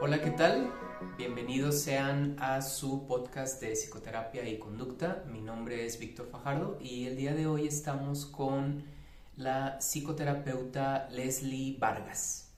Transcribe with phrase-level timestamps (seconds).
[0.00, 0.72] Hola, ¿qué tal?
[1.16, 5.22] Bienvenidos sean a su podcast de psicoterapia y conducta.
[5.28, 8.82] Mi nombre es Víctor Fajardo y el día de hoy estamos con
[9.36, 12.50] la psicoterapeuta Leslie Vargas.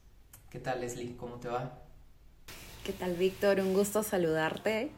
[0.49, 1.19] ¿Qué tal Leslie?
[1.19, 1.83] ¿Cómo te va?
[2.85, 3.61] ¿Qué tal Víctor?
[3.61, 4.91] Un gusto saludarte.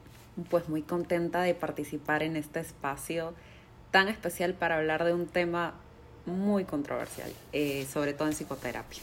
[0.49, 3.33] Pues muy contenta de participar en este espacio
[3.91, 5.82] tan especial para hablar de un tema
[6.25, 9.01] muy controversial, eh, sobre todo en psicoterapia.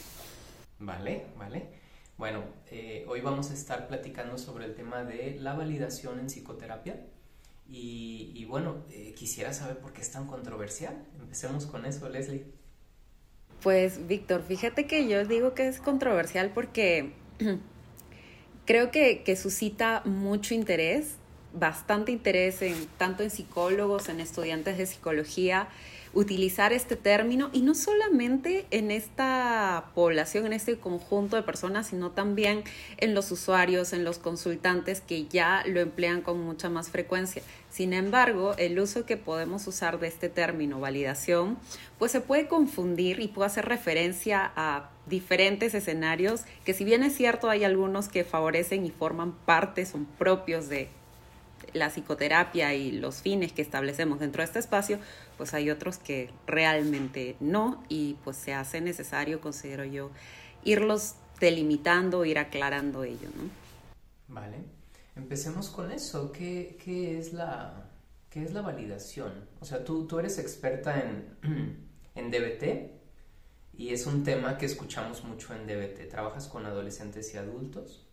[0.79, 1.81] Vale, vale.
[2.17, 6.99] Bueno, eh, hoy vamos a estar platicando sobre el tema de la validación en psicoterapia.
[7.73, 11.05] Y, bueno, eh, quisiera saber por qué es tan controversial.
[11.17, 12.45] Empecemos con eso, Leslie.
[13.61, 17.13] Pues, Víctor, fíjate que yo digo que es controversial porque
[18.65, 21.15] creo que, que suscita mucho interés,
[21.53, 25.69] bastante interés en tanto en psicólogos, en estudiantes de psicología
[26.13, 32.11] utilizar este término y no solamente en esta población, en este conjunto de personas, sino
[32.11, 32.63] también
[32.97, 37.41] en los usuarios, en los consultantes que ya lo emplean con mucha más frecuencia.
[37.69, 41.57] Sin embargo, el uso que podemos usar de este término validación,
[41.97, 47.15] pues se puede confundir y puede hacer referencia a diferentes escenarios que si bien es
[47.15, 50.89] cierto hay algunos que favorecen y forman parte, son propios de
[51.73, 54.99] la psicoterapia y los fines que establecemos dentro de este espacio,
[55.37, 60.11] pues hay otros que realmente no y pues se hace necesario, considero yo,
[60.63, 63.49] irlos delimitando, ir aclarando ello, ¿no?
[64.33, 64.57] Vale.
[65.15, 66.31] Empecemos con eso.
[66.31, 67.89] ¿Qué, qué es, la,
[68.29, 69.31] qué es la validación?
[69.59, 73.01] O sea, tú, tú eres experta en, en DBT
[73.73, 76.09] y es un tema que escuchamos mucho en DBT.
[76.09, 78.05] ¿Trabajas con adolescentes y adultos?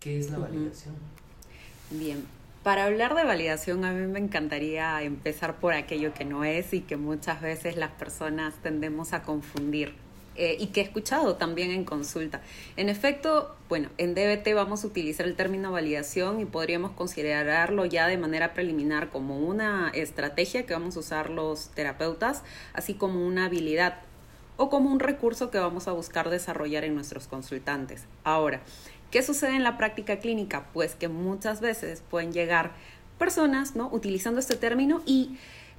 [0.00, 0.94] ¿Qué es la validación?
[1.90, 2.26] Bien,
[2.62, 6.82] para hablar de validación a mí me encantaría empezar por aquello que no es y
[6.82, 9.94] que muchas veces las personas tendemos a confundir
[10.36, 12.42] eh, y que he escuchado también en consulta.
[12.76, 18.06] En efecto, bueno, en DBT vamos a utilizar el término validación y podríamos considerarlo ya
[18.06, 22.42] de manera preliminar como una estrategia que vamos a usar los terapeutas,
[22.74, 24.00] así como una habilidad
[24.58, 28.04] o como un recurso que vamos a buscar desarrollar en nuestros consultantes.
[28.24, 28.60] Ahora,
[29.10, 30.66] ¿Qué sucede en la práctica clínica?
[30.74, 32.72] Pues que muchas veces pueden llegar
[33.18, 33.88] personas, ¿no?
[33.90, 35.38] Utilizando este término y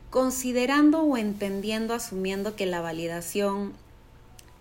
[0.09, 3.73] considerando o entendiendo, asumiendo que la validación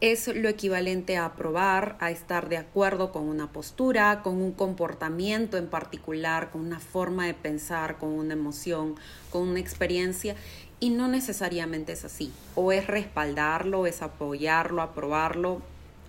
[0.01, 5.57] es lo equivalente a aprobar, a estar de acuerdo con una postura, con un comportamiento
[5.57, 8.95] en particular, con una forma de pensar, con una emoción,
[9.31, 10.37] con una experiencia,
[10.79, 12.33] y no necesariamente es así.
[12.55, 15.63] O es respaldarlo, es apoyarlo, aprobarlo.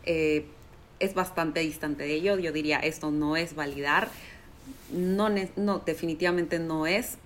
[0.06, 0.46] Eh,
[0.99, 2.37] es bastante distante de ello.
[2.37, 4.09] Yo diría, esto no es validar.
[4.91, 7.17] No, no, definitivamente no es.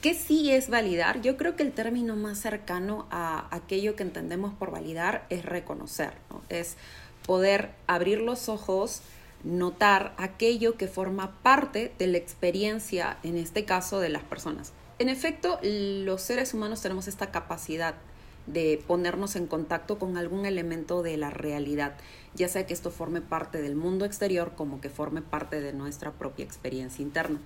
[0.00, 1.22] ¿Qué sí es validar?
[1.22, 6.14] Yo creo que el término más cercano a aquello que entendemos por validar es reconocer,
[6.48, 6.76] es
[7.24, 9.02] poder abrir los ojos,
[9.44, 14.72] notar aquello que forma parte de la experiencia, en este caso, de las personas.
[14.98, 17.94] En efecto, los seres humanos tenemos esta capacidad
[18.46, 21.94] de ponernos en contacto con algún elemento de la realidad,
[22.34, 26.12] ya sea que esto forme parte del mundo exterior como que forme parte de nuestra
[26.12, 27.40] propia experiencia interna.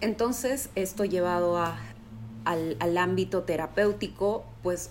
[0.00, 4.90] Entonces, esto llevado al, al ámbito terapéutico, pues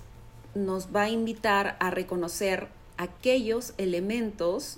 [0.55, 2.67] nos va a invitar a reconocer
[2.97, 4.77] aquellos elementos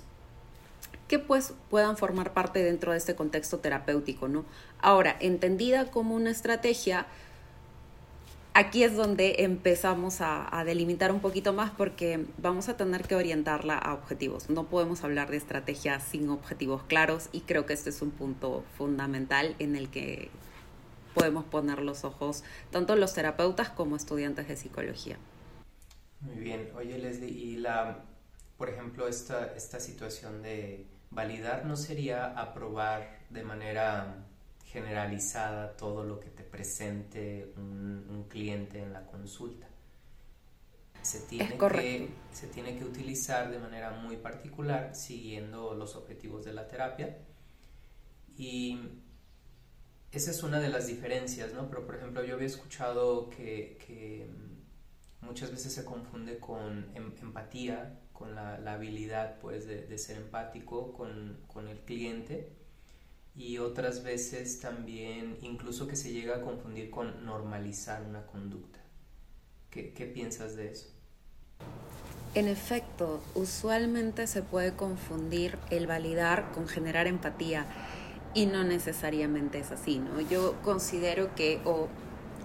[1.08, 4.44] que pues puedan formar parte dentro de este contexto terapéutico, ¿no?
[4.80, 7.06] Ahora, entendida como una estrategia,
[8.54, 13.76] aquí es donde empezamos a, delimitar un poquito más porque vamos a tener que orientarla
[13.76, 14.48] a objetivos.
[14.48, 18.64] No podemos hablar de estrategias sin objetivos claros y creo que este es un punto
[18.78, 20.30] fundamental en el que
[21.14, 25.18] podemos poner los ojos tanto los terapeutas como estudiantes de psicología.
[26.20, 26.70] Muy bien.
[26.76, 28.04] Oye, Leslie, y la,
[28.56, 34.24] por ejemplo, esta, esta situación de validar no sería aprobar de manera
[34.74, 39.68] generalizada todo lo que te presente un, cliente en la consulta.
[41.02, 46.54] Se tiene, que, se tiene que utilizar de manera muy particular siguiendo los objetivos de
[46.54, 47.18] la terapia
[48.36, 48.80] y
[50.10, 51.68] esa es una de las diferencias, ¿no?
[51.68, 54.28] Pero por ejemplo yo había escuchado que,
[55.20, 61.44] muchas veces se confunde con em, empatía, con la, habilidad pues de, ser empático con,
[61.46, 62.63] con el cliente
[63.36, 68.80] y otras veces también incluso que se llega a confundir con normalizar una conducta.
[69.70, 70.88] ¿Qué, qué piensas de eso?
[72.34, 77.66] En efecto, usualmente se puede confundir el validar con generar empatía
[78.34, 80.20] y no necesariamente es así, ¿no?
[80.20, 81.88] Yo considero que, o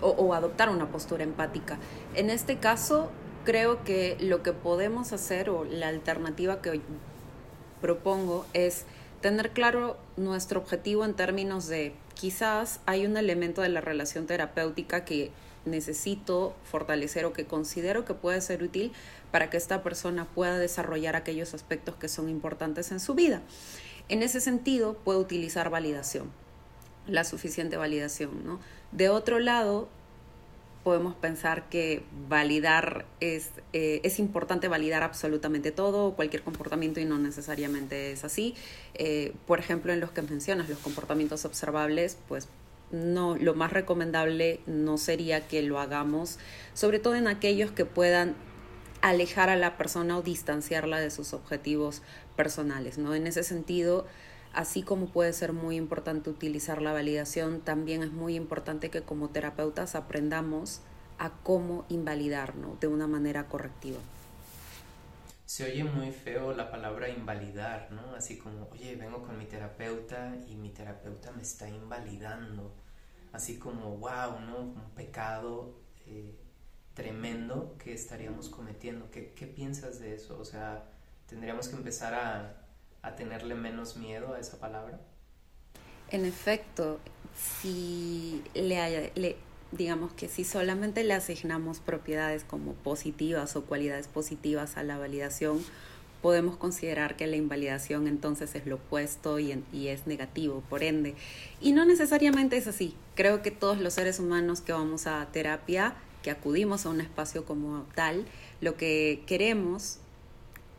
[0.02, 1.78] o, adoptar una postura empática.
[2.16, 3.10] En este caso,
[3.46, 6.82] creo que lo que podemos hacer o la alternativa que
[7.82, 8.86] propongo es
[9.22, 15.06] tener claro nuestro objetivo en términos de quizás hay un elemento de la relación terapéutica
[15.06, 15.32] que
[15.66, 18.92] necesito fortalecer o que considero que puede ser útil
[19.32, 23.42] para que esta persona pueda desarrollar aquellos aspectos que son importantes en su vida.
[24.08, 26.32] En ese sentido, puedo utilizar validación,
[27.08, 28.44] la suficiente validación.
[28.44, 28.60] ¿no?
[28.92, 29.90] De otro lado,
[30.84, 37.18] podemos pensar que validar es, eh, es importante validar absolutamente todo, cualquier comportamiento y no
[37.18, 38.56] necesariamente es así.
[38.94, 42.48] Eh, por ejemplo, en los que mencionas, los comportamientos observables, pues
[42.92, 46.40] no, lo más recomendable no sería que lo hagamos,
[46.74, 48.36] sobre todo en aquellos que puedan
[49.02, 52.02] alejar a la persona o distanciarla de sus objetivos
[52.36, 53.16] personales, ¿no?
[53.16, 54.08] En ese sentido,
[54.54, 59.30] así como puede ser muy importante utilizar la validación, también es muy importante que como
[59.30, 60.82] terapeutas aprendamos
[61.18, 64.00] a cómo invalidar, De una manera correctiva.
[65.46, 68.16] Se oye muy feo la palabra invalidar, ¿no?
[68.16, 72.74] Así como, oye, vengo con mi terapeuta y mi terapeuta me está invalidando.
[73.34, 74.60] Así como, wow, ¿no?
[74.60, 76.36] Un pecado eh,
[76.94, 79.10] tremendo que estaríamos cometiendo.
[79.12, 80.40] ¿Qué, ¿Qué, piensas de eso?
[80.40, 80.86] O sea,
[81.28, 82.59] ¿tendríamos que empezar a,
[83.02, 85.00] a tenerle menos miedo a esa palabra?
[86.12, 87.00] En efecto,
[87.62, 89.38] si le,
[89.72, 95.64] digamos que si solamente le asignamos propiedades como positivas o cualidades positivas a la validación,
[96.22, 101.16] podemos considerar que la invalidación entonces es lo opuesto y, y, es negativo, por ende.
[101.62, 102.96] Y no necesariamente es así.
[103.16, 107.46] Creo que todos los seres humanos que vamos a terapia, que acudimos a un espacio
[107.46, 108.26] como tal,
[108.60, 110.00] lo que queremos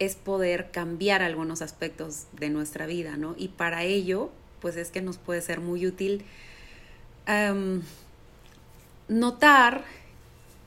[0.00, 3.34] es poder cambiar algunos aspectos de nuestra vida, ¿no?
[3.38, 4.30] Y para ello,
[4.60, 6.24] pues es que nos puede ser muy útil
[7.26, 7.82] em,
[9.08, 9.84] notar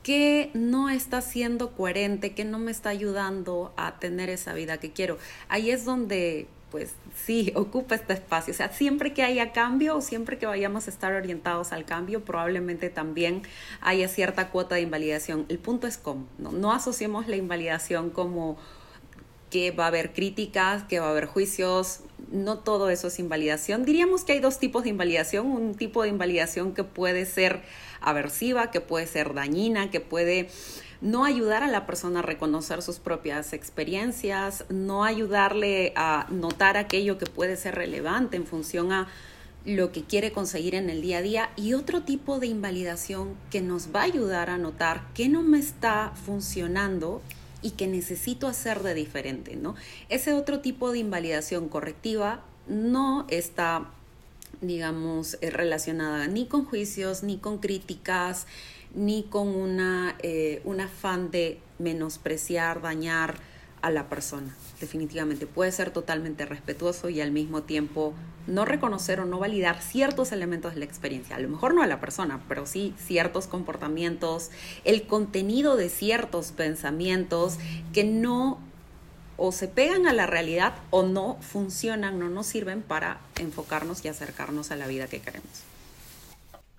[0.04, 4.92] que no está siendo coherente, que no me está ayudando a tener esa vida que
[4.92, 5.18] quiero.
[5.48, 8.54] Ahí es donde, pues sí, ocupa este espacio.
[8.54, 12.24] O sea, siempre que haya cambio o siempre que vayamos a estar orientados al cambio,
[12.24, 13.42] probablemente también
[13.82, 15.46] haya cierta cuota de invalidación.
[15.50, 18.58] El punto es cómo, no, no asociemos la invalidación como
[19.54, 22.00] que va a haber críticas, que va a haber juicios,
[22.32, 23.86] no todo eso es invalidación.
[23.86, 27.62] Diríamos que hay dos tipos de invalidación, un tipo de invalidación que puede ser
[28.02, 30.50] aversiva, que puede ser dañina, que puede
[31.02, 37.20] no ayudar a la persona a reconocer sus propias experiencias, no ayudarle a notar aquello
[37.20, 39.08] que puede ser relevante en función a
[39.66, 43.62] lo que quiere conseguir en el día a día y otro tipo de invalidación que
[43.62, 47.22] nos va a ayudar a notar qué no me está funcionando
[47.64, 49.76] y que necesito hacer de diferente, ¿no?
[50.10, 53.90] Ese otro tipo de invalidación correctiva no está
[54.62, 58.48] digamos, eh, relacionada ni con juicios, ni con críticas,
[58.96, 63.40] ni con una, eh, un afán de menospreciar, dañar
[63.84, 64.56] a la persona.
[64.80, 68.14] Definitivamente puede ser totalmente respetuoso y al mismo tiempo
[68.48, 71.36] no reconocer o no validar ciertos elementos de la experiencia.
[71.36, 74.52] A lo mejor no a la persona, pero sí ciertos comportamientos,
[74.86, 77.58] el contenido de ciertos pensamientos
[77.92, 78.58] que no
[79.36, 84.08] o se pegan a la realidad o no funcionan, no nos sirven para enfocarnos y
[84.08, 85.64] acercarnos a la vida que queremos.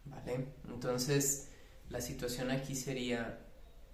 [0.06, 1.49] Vale, entonces
[1.91, 3.44] la situación aquí sería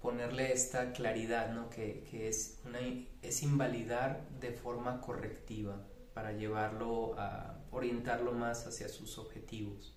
[0.00, 1.68] ponerle esta claridad, ¿no?
[1.70, 2.78] Que, es, una,
[3.22, 9.96] es invalidar de forma correctiva para llevarlo a orientarlo más hacia sus objetivos.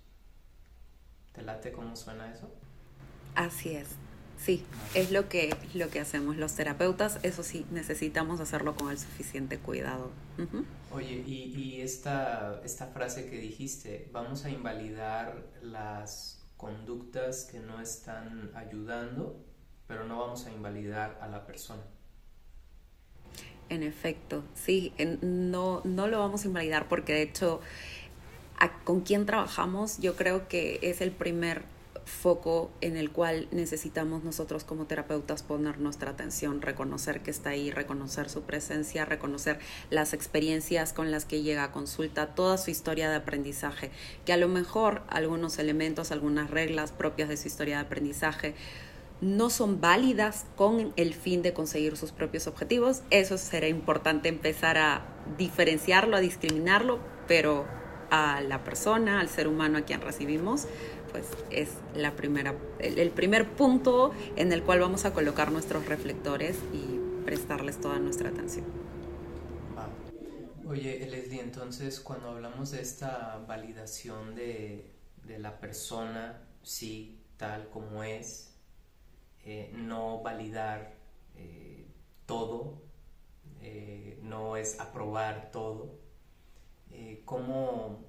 [1.31, 2.51] ¿Te late cómo suena eso?
[3.35, 3.89] Así es.
[4.37, 8.97] Sí, es lo que, lo que hacemos los terapeutas, eso sí, necesitamos hacerlo con el
[8.97, 10.11] suficiente cuidado.
[10.91, 17.79] Oye, y, y esta, esta frase que dijiste, vamos a invalidar las conductas que no
[17.79, 19.45] están ayudando,
[19.87, 21.81] pero no vamos a invalidar a la persona.
[23.69, 27.61] En efecto, sí, no, no lo vamos a invalidar porque de hecho
[28.83, 31.63] con quien trabajamos yo creo que es el primer
[32.05, 37.71] foco en el cual necesitamos nosotros como terapeutas poner nuestra atención, reconocer que está ahí,
[37.71, 39.59] reconocer su presencia, reconocer
[39.89, 43.91] las experiencias con las que llega a consulta, toda su historia de aprendizaje,
[44.25, 48.53] que a lo mejor algunos elementos, algunas reglas propias de su historia de aprendizaje
[49.21, 53.03] no son válidas con el fin de conseguir sus propios objetivos.
[53.09, 55.05] Eso será importante empezar a
[55.37, 57.65] diferenciarlo, a discriminarlo, pero
[58.11, 60.67] a la persona, al ser humano a quien recibimos,
[61.11, 66.57] pues es la primera, el, primer punto en el cual vamos a colocar nuestros reflectores
[66.73, 68.65] y prestarles toda nuestra atención.
[70.67, 74.91] Oye, Leslie, entonces cuando hablamos de esta validación de,
[75.23, 78.52] de la persona, sí, tal como es,
[79.45, 80.93] eh, no validar
[81.35, 81.85] eh,
[82.25, 82.81] todo,
[83.61, 86.01] eh, no es aprobar todo.
[87.25, 88.05] ¿cómo,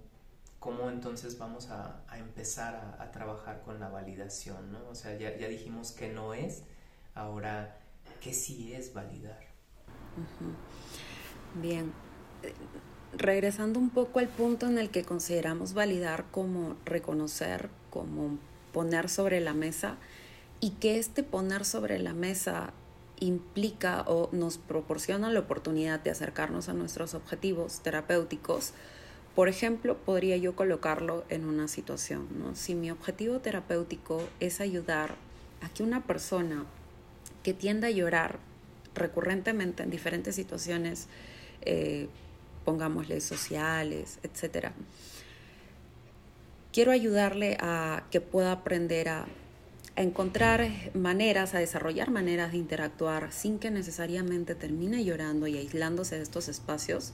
[0.61, 4.73] ¿Cómo entonces vamos a, empezar a, trabajar con la validación?
[4.73, 4.89] ¿no?
[4.91, 6.65] O sea, ya, ya dijimos que no es,
[7.15, 7.79] ahora,
[8.21, 9.41] ¿qué sí es validar?
[11.55, 11.93] Bien,
[13.17, 18.39] regresando un poco al punto en el que consideramos validar como reconocer, como
[18.73, 19.97] poner sobre la mesa,
[20.65, 22.73] y que este poner sobre la mesa
[23.21, 28.73] implica o nos proporciona la oportunidad de acercarnos a nuestros objetivos terapéuticos,
[29.35, 32.55] por ejemplo, podría yo colocarlo en una situación, ¿no?
[32.55, 35.17] Si mi objetivo terapéutico es ayudar
[35.61, 36.65] a que una persona
[37.43, 38.39] que tienda a llorar
[38.95, 41.09] recurrentemente en diferentes situaciones,
[41.61, 42.09] eh,
[42.65, 44.73] pongámosle sociales, etcétera,
[46.73, 49.27] quiero ayudarle a que pueda aprender a
[49.97, 56.17] a encontrar maneras, a desarrollar maneras de interactuar sin que necesariamente termine llorando y aislándose
[56.17, 57.13] de estos espacios,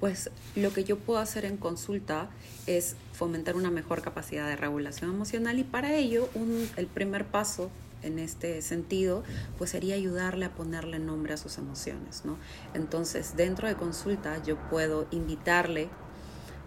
[0.00, 2.30] pues lo que yo puedo hacer en consulta
[2.66, 6.28] es fomentar una mejor capacidad de regulación emocional y para ello
[6.76, 7.70] el primer paso
[8.02, 9.22] en este sentido,
[9.58, 12.38] pues sería ayudarle a ponerle nombre a sus emociones, ¿no?
[12.72, 15.90] Entonces, dentro de consulta yo puedo invitarle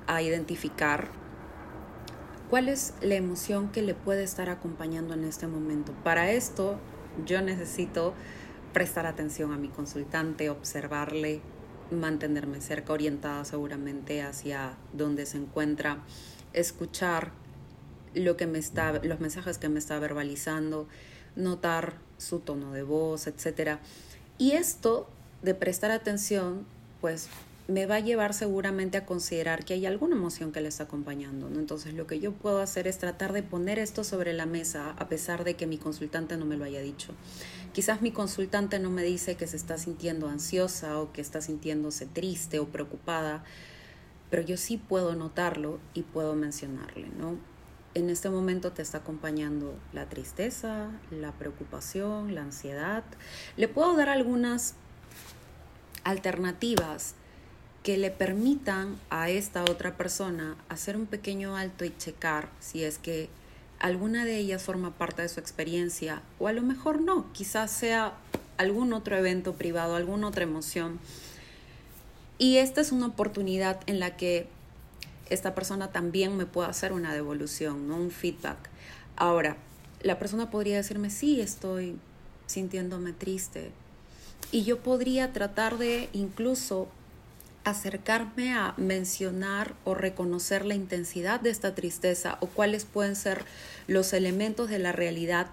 [0.05, 1.09] a identificar
[2.53, 5.91] ¿Cuál es la emoción que le puede estar acompañando en este momento?
[6.03, 6.77] Para esto
[7.25, 8.13] yo necesito
[8.73, 11.41] prestar atención a mi consultante, observarle,
[11.89, 16.03] mantenerme cerca, orientada seguramente hacia donde se encuentra,
[16.53, 17.31] escuchar
[18.13, 20.87] lo que me está, los mensajes que me está verbalizando,
[21.35, 23.79] notar su tono de voz, etc.
[24.37, 25.09] Y esto
[25.41, 26.67] de prestar atención,
[27.01, 27.29] pues
[27.67, 31.49] me va a llevar seguramente a considerar que hay alguna emoción que le está acompañando.
[31.49, 31.59] ¿no?
[31.59, 35.07] Entonces lo que yo puedo hacer es tratar de poner esto sobre la mesa a
[35.07, 37.13] pesar de que mi consultante no me lo haya dicho.
[37.71, 42.05] Quizás mi consultante no me dice que se está sintiendo ansiosa o que está sintiéndose
[42.05, 43.43] triste o preocupada,
[44.29, 47.37] pero yo sí puedo notarlo y puedo mencionarle, ¿no?
[47.95, 53.03] En este momento te está acompañando la tristeza, la preocupación, la ansiedad.
[53.55, 54.73] Le puedo dar algunas
[56.03, 57.15] alternativas
[57.83, 62.97] que le permitan a esta otra persona hacer un pequeño alto y checar si es
[62.97, 63.29] que
[63.79, 68.13] alguna de ellas forma parte de su experiencia o a lo mejor no, quizás sea
[68.57, 70.99] algún otro evento privado, alguna otra emoción.
[72.37, 74.47] Y esta es una oportunidad en la que
[75.29, 77.97] esta persona también me pueda hacer una devolución, ¿no?
[77.97, 78.69] un feedback.
[79.17, 79.57] Ahora,
[80.01, 81.97] la persona podría decirme, sí, estoy
[82.45, 83.71] sintiéndome triste.
[84.51, 86.87] Y yo podría tratar de incluso
[87.63, 93.45] acercarme a mencionar o reconocer la intensidad de esta tristeza o cuáles pueden ser
[93.87, 95.47] los elementos de la realidad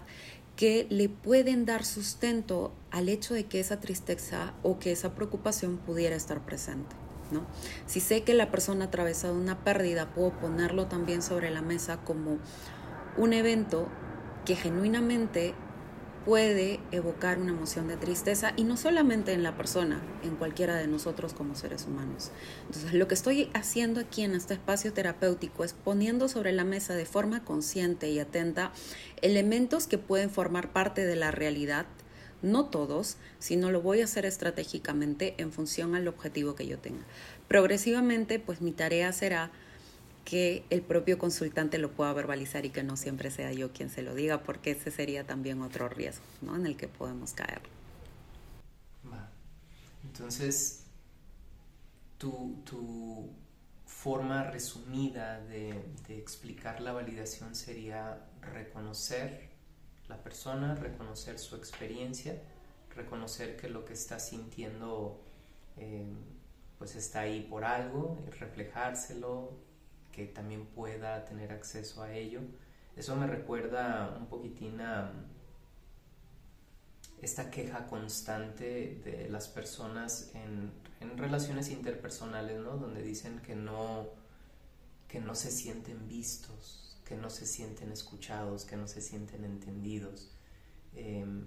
[0.55, 5.77] que le pueden dar sustento al hecho de que esa tristeza o que esa preocupación
[5.77, 6.95] pudiera estar presente.
[7.31, 7.45] ¿no?
[7.87, 11.97] Si sé que la persona ha atravesado una pérdida, puedo ponerlo también sobre la mesa
[12.03, 12.37] como
[13.17, 13.87] un evento
[14.45, 15.53] que genuinamente
[16.25, 20.87] puede evocar una emoción de tristeza y no solamente en la persona, en cualquiera de
[20.87, 22.31] nosotros como seres humanos.
[22.67, 26.93] Entonces, lo que estoy haciendo aquí en este espacio terapéutico es poniendo sobre la mesa
[26.93, 28.71] de forma consciente y atenta
[29.21, 31.85] elementos que pueden formar parte de la realidad,
[32.41, 37.03] no todos, sino lo voy a hacer estratégicamente en función al objetivo que yo tenga.
[37.47, 39.51] Progresivamente, pues mi tarea será
[40.25, 44.01] que el propio consultante lo pueda verbalizar y que no siempre sea yo quien se
[44.01, 46.55] lo diga, porque ese sería también otro riesgo ¿no?
[46.55, 47.61] en el que podemos caer.
[50.03, 50.83] Entonces,
[52.17, 53.29] tu, tu,
[54.01, 59.51] forma resumida de, explicar la validación sería reconocer
[60.07, 62.41] la persona, reconocer su experiencia,
[62.95, 65.23] reconocer que lo que está sintiendo
[65.77, 66.03] eh,
[66.79, 69.59] pues está ahí por algo, reflejárselo,
[70.11, 72.41] que también pueda tener acceso a ello.
[72.95, 75.11] Eso me recuerda un poquitín a
[77.21, 80.71] esta queja constante de las personas en,
[81.17, 82.77] relaciones interpersonales, ¿no?
[82.77, 84.07] Donde dicen que no,
[85.07, 90.31] que no se sienten vistos, que no se sienten escuchados, que no se sienten entendidos.
[90.93, 91.45] Em,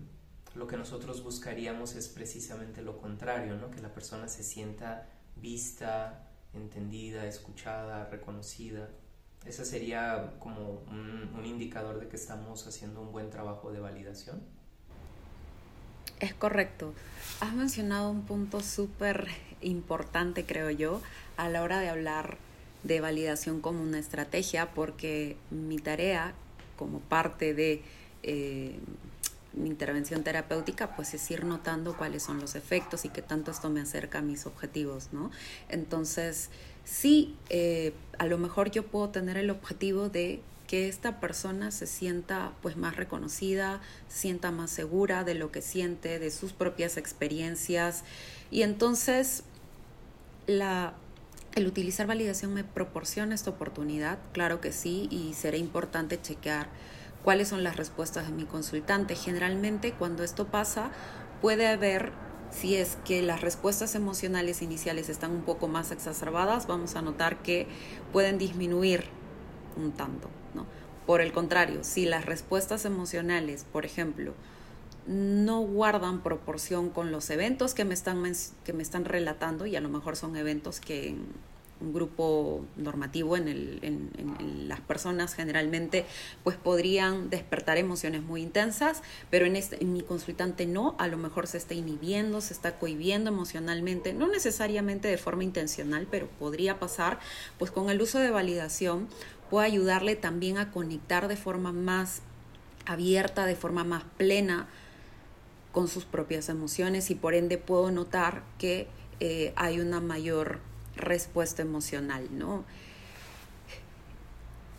[0.54, 3.70] lo que nosotros buscaríamos es precisamente lo contrario, ¿no?
[3.70, 8.88] Que la persona se sienta vista, entendida, escuchada, reconocida.
[9.44, 14.42] Ese sería como un, indicador de que estamos haciendo un buen trabajo de validación.
[16.20, 16.94] Es correcto.
[17.40, 19.28] Has mencionado un punto súper
[19.60, 21.02] importante, creo yo,
[21.36, 22.38] a la hora de hablar
[22.82, 26.34] de validación como una estrategia, porque mi tarea
[26.76, 27.82] como parte de
[28.22, 28.78] eh,
[29.56, 33.70] mi intervención terapéutica, pues es ir notando cuáles son los efectos y qué tanto esto
[33.70, 35.30] me acerca a mis objetivos, ¿no?
[35.68, 36.50] Entonces,
[36.84, 41.86] sí, eh, a lo mejor yo puedo tener el objetivo de que esta persona se
[41.86, 48.02] sienta pues más reconocida, sienta más segura de lo que siente, de sus propias experiencias
[48.50, 49.44] y entonces
[50.46, 50.94] la
[51.54, 56.66] el utilizar validación me proporciona esta oportunidad, claro que sí, y será importante chequear
[57.24, 59.16] cuáles son las respuestas de mi consultante.
[59.16, 60.90] Generalmente cuando esto pasa
[61.40, 62.12] puede haber,
[62.50, 67.42] si es que las respuestas emocionales iniciales están un poco más exacerbadas, vamos a notar
[67.42, 67.66] que
[68.12, 69.04] pueden disminuir
[69.76, 70.28] un tanto.
[70.54, 70.66] ¿no?
[71.06, 74.34] Por el contrario, si las respuestas emocionales, por ejemplo,
[75.06, 78.22] no guardan proporción con los eventos que me están,
[78.64, 81.16] que me están relatando y a lo mejor son eventos que
[81.84, 86.06] un grupo normativo en, el, en, las personas generalmente
[86.42, 91.16] pues podrían despertar emociones muy intensas, pero en, este, en mi consultante no, a lo
[91.16, 96.78] mejor se está inhibiendo, se está cohibiendo emocionalmente, no necesariamente de forma intencional, pero podría
[96.78, 97.18] pasar,
[97.58, 99.08] pues con el uso de validación
[99.50, 102.22] puede ayudarle también a conectar de forma más
[102.86, 104.66] abierta, de forma más plena
[105.72, 108.86] con sus propias emociones y por ende puedo notar que
[109.20, 110.60] eh, hay una mayor
[110.96, 112.64] respuesta emocional, ¿no?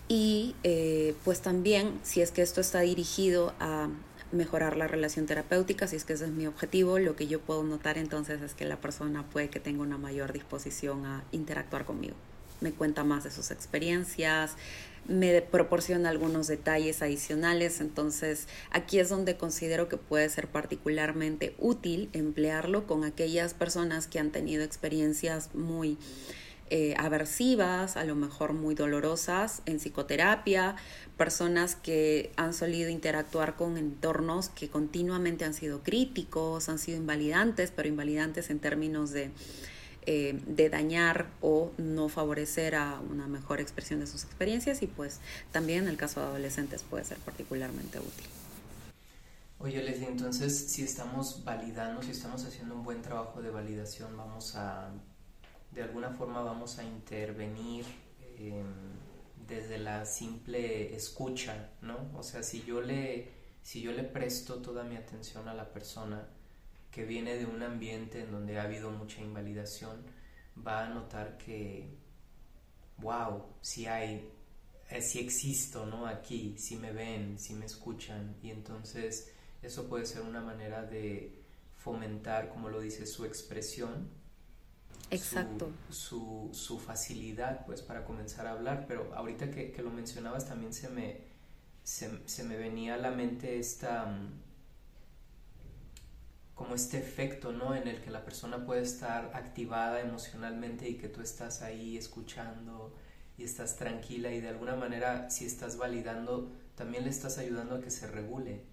[0.08, 3.90] Y eh, pues también, si es que esto está dirigido a
[4.32, 7.64] mejorar la relación terapéutica, si es que ese es mi objetivo, lo que yo puedo
[7.64, 12.16] notar entonces es que la persona puede que tenga una mayor disposición a interactuar conmigo.
[12.62, 14.56] Me cuenta más de sus experiencias,
[15.08, 22.10] me proporciona algunos detalles adicionales, entonces aquí es donde considero que puede ser particularmente útil
[22.14, 25.98] emplearlo con aquellas personas que han tenido experiencias muy
[26.72, 30.76] eh, aversivas, a lo mejor muy dolorosas en psicoterapia,
[31.16, 37.70] personas que han solido interactuar con entornos que continuamente han sido críticos, han sido invalidantes,
[37.70, 39.30] pero invalidantes en términos de
[40.06, 45.20] eh, de dañar o no favorecer a una mejor expresión de sus experiencias y pues
[45.52, 48.28] también en el caso de adolescentes puede ser particularmente útil.
[49.58, 54.56] Oye Leslie, entonces si estamos validando, si estamos haciendo un buen trabajo de validación, vamos
[54.56, 54.92] a,
[55.72, 57.86] de alguna forma vamos a intervenir
[58.38, 58.66] em,
[59.48, 62.12] desde la simple escucha, ¿no?
[62.16, 63.32] O sea, si yo le,
[63.64, 66.28] si yo le presto toda mi atención a la persona,
[66.96, 70.02] que viene de un ambiente en donde ha habido mucha invalidación,
[70.66, 71.90] va a notar que,
[73.00, 74.30] wow, si hay,
[74.90, 76.08] eh, si existo, ¿no?
[76.08, 79.30] Aquí, si me ven, si me escuchan, y entonces
[79.62, 81.44] eso puede ser una manera de
[81.76, 84.10] fomentar, como lo dice, su expresión.
[85.12, 85.72] Exacto.
[85.90, 90.74] Su, su, facilidad, pues, para comenzar a hablar, pero ahorita que, que lo mencionabas también
[90.74, 91.26] se me,
[91.84, 94.45] se, se me venía a la mente esta mm,
[96.56, 97.76] como este efecto, ¿no?
[97.76, 102.96] En el que la persona puede estar activada emocionalmente y que tú estás ahí escuchando
[103.38, 107.82] y estás tranquila y de alguna manera si estás validando también le estás ayudando a
[107.82, 108.64] que se regule.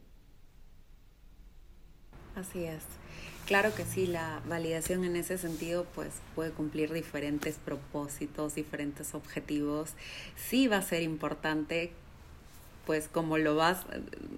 [2.36, 2.82] Así es.
[3.46, 9.94] Claro que sí, la validación en ese sentido pues puede cumplir diferentes propósitos, diferentes objetivos.
[10.36, 11.92] Sí va a ser importante
[12.86, 13.84] pues como lo vas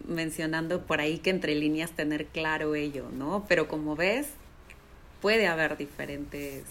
[0.06, 3.44] mencionando por ahí que entre líneas tener claro ello, ¿no?
[3.48, 4.28] Pero como ves,
[5.20, 6.64] puede haber diferentes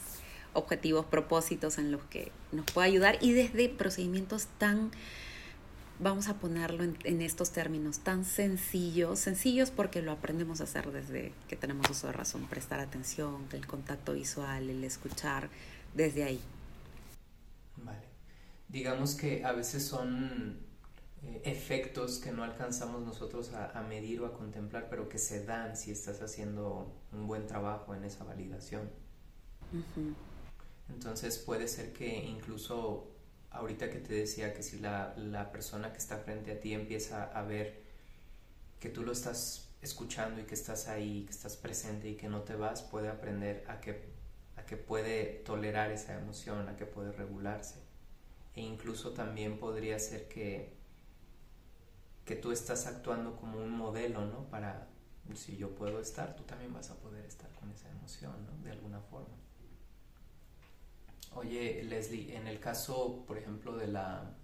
[0.53, 4.91] objetivos, propósitos en los que nos puede ayudar y desde procedimientos tan,
[5.99, 11.31] vamos a ponerlo en, estos términos, tan sencillos, sencillos porque lo aprendemos a hacer desde
[11.47, 15.49] que tenemos uso de razón, prestar atención, el contacto visual, el escuchar,
[15.95, 16.41] desde ahí.
[17.77, 18.03] Vale.
[18.69, 20.59] Digamos que a veces son
[21.43, 25.91] efectos que no alcanzamos nosotros a, medir o a contemplar, pero que se dan si
[25.91, 28.89] estás haciendo un buen trabajo en esa validación.
[30.89, 33.07] Entonces puede ser que incluso
[33.51, 37.23] ahorita que te decía que si la, la, persona que está frente a ti empieza
[37.23, 37.81] a ver
[38.79, 42.41] que tú lo estás escuchando y que estás ahí, que estás presente y que no
[42.41, 44.01] te vas, puede aprender a que,
[44.57, 47.75] a que puede tolerar esa emoción, a que puede regularse.
[48.55, 50.82] E incluso también podría ser que
[52.25, 54.49] que tú estás actuando como un modelo, ¿no?
[54.49, 54.87] Para,
[55.35, 58.63] si yo puedo estar, tú también vas a poder estar con esa emoción, ¿no?
[58.63, 59.35] De alguna forma.
[61.35, 64.35] Oye, Leslie, en el caso, por ejemplo, de la...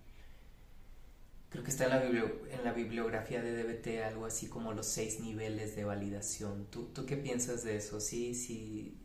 [1.50, 5.84] Creo que está en la, bibliografía de DBT algo así como los seis niveles de
[5.84, 6.68] validación.
[6.70, 8.00] ¿Tú, tú qué piensas de eso?
[8.00, 9.02] ¿Sí, sí,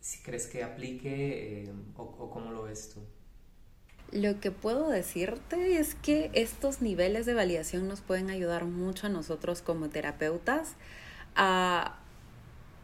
[0.00, 3.02] sí crees que aplique eh, o, o cómo lo ves tú?
[4.12, 9.10] Lo que puedo decirte es que estos niveles de validación nos pueden ayudar mucho a
[9.10, 10.74] nosotros como terapeutas
[11.34, 11.96] a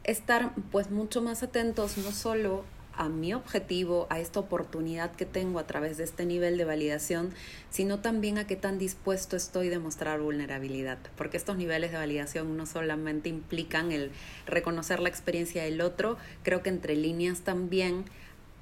[0.03, 5.59] estar pues mucho más atentos no solo a mi objetivo, a esta oportunidad que tengo
[5.59, 7.33] a través de este nivel de validación,
[7.69, 12.55] sino también a qué tan dispuesto estoy de mostrar vulnerabilidad, porque estos niveles de validación
[12.55, 14.11] no solamente implican el
[14.45, 18.05] reconocer la experiencia del otro, creo que entre líneas también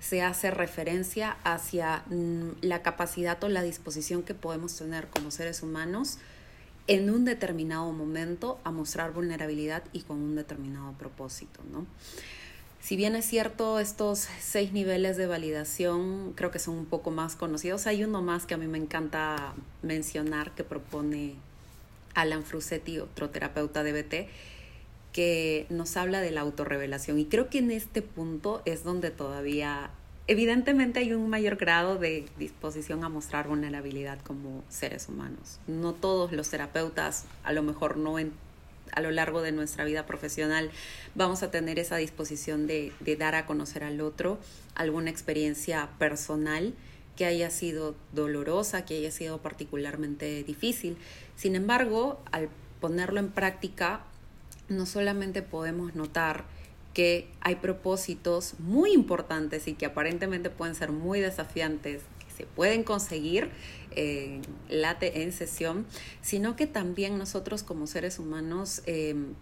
[0.01, 5.61] se hace referencia hacia mm, la capacidad o la disposición que podemos tener como seres
[5.61, 6.17] humanos
[6.87, 11.85] en un determinado momento a mostrar vulnerabilidad y con un determinado propósito, ¿no?
[12.81, 17.35] Si bien es cierto, estos seis niveles de validación creo que son un poco más
[17.35, 17.85] conocidos.
[17.85, 21.35] Hay uno más que a mí me encanta mencionar que propone
[22.15, 24.29] Alan Frusetti, otro terapeuta de BT,
[25.13, 27.19] que nos habla de la autorrevelación.
[27.19, 29.91] Y creo que en este punto es donde todavía,
[30.27, 35.59] evidentemente hay un mayor grado de disposición a mostrar vulnerabilidad como seres humanos.
[35.67, 38.31] No todos los terapeutas, a lo mejor no en
[38.93, 40.69] a lo largo de nuestra vida profesional
[41.15, 44.39] vamos a tener esa disposición de, dar a conocer al otro
[44.75, 46.73] alguna experiencia personal
[47.15, 50.97] que haya sido dolorosa, que haya sido particularmente difícil.
[51.35, 54.01] Sin embargo, al ponerlo en práctica,
[54.71, 56.45] no solamente podemos notar
[56.93, 62.01] que hay propósitos muy importantes y que aparentemente pueden ser muy desafiantes
[62.35, 63.51] se pueden conseguir
[63.91, 65.85] eh, late en sesión,
[66.21, 69.33] sino que también nosotros como seres humanos em,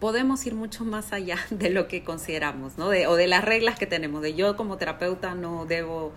[0.00, 2.88] podemos ir mucho más allá de lo que consideramos, ¿no?
[2.88, 6.12] De, o de las reglas que tenemos, de yo como terapeuta no debo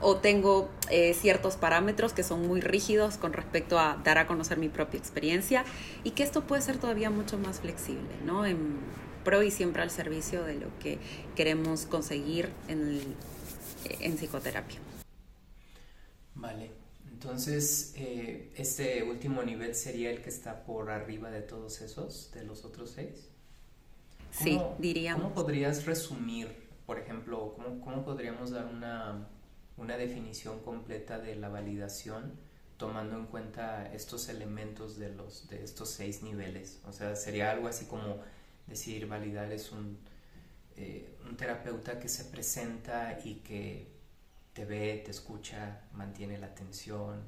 [0.00, 4.58] o tengo eh, ciertos parámetros que son muy rígidos con respecto a dar a conocer
[4.58, 5.64] mi propia experiencia
[6.04, 8.46] y que esto puede ser todavía mucho más flexible, ¿no?
[8.46, 8.78] En
[9.24, 10.98] pro y siempre al servicio de lo que
[11.34, 13.02] queremos conseguir en el
[14.00, 14.78] en psicoterapia.
[16.34, 16.70] Vale,
[17.10, 22.44] entonces eh, este último nivel sería el que está por arriba de todos esos, de
[22.44, 23.28] los otros seis.
[24.30, 25.22] Sí, diríamos.
[25.22, 26.48] ¿Cómo podrías resumir,
[26.84, 29.26] por ejemplo, cómo, cómo podríamos dar una,
[29.76, 32.34] una definición completa de la validación
[32.76, 36.80] tomando en cuenta estos elementos de, los, de estos seis niveles?
[36.86, 38.18] O sea, sería algo así como
[38.66, 39.98] decir validar es un
[40.78, 43.86] eh, un terapeuta que se presenta y que
[44.52, 47.22] te ve, te escucha, mantiene la atención,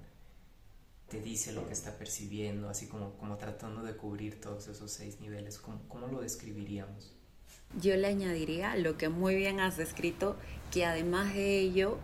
[1.08, 5.20] te dice lo que está percibiendo, así como, como tratando de cubrir todos esos seis
[5.20, 5.58] niveles.
[5.58, 7.14] ¿Cómo, ¿Cómo, lo describiríamos?
[7.80, 10.36] Yo le añadiría lo que muy bien has descrito,
[10.70, 11.96] que además de ello,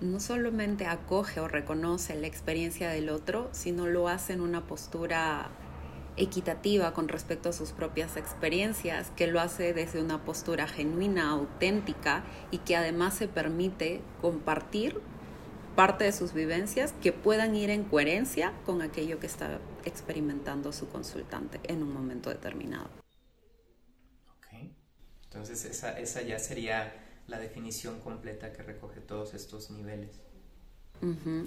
[0.00, 5.50] no solamente acoge o reconoce la experiencia del otro, sino lo hace en una postura
[6.16, 12.24] equitativa con respecto a sus propias experiencias, que lo hace desde una postura genuina, auténtica
[12.50, 15.00] y que además se permite compartir
[15.76, 20.88] parte de sus vivencias que puedan ir en coherencia con aquello que está experimentando su
[20.88, 22.90] consultante en un momento determinado.
[24.36, 24.72] Ok,
[25.24, 30.20] entonces esa, esa ya sería la definición completa que recoge todos estos niveles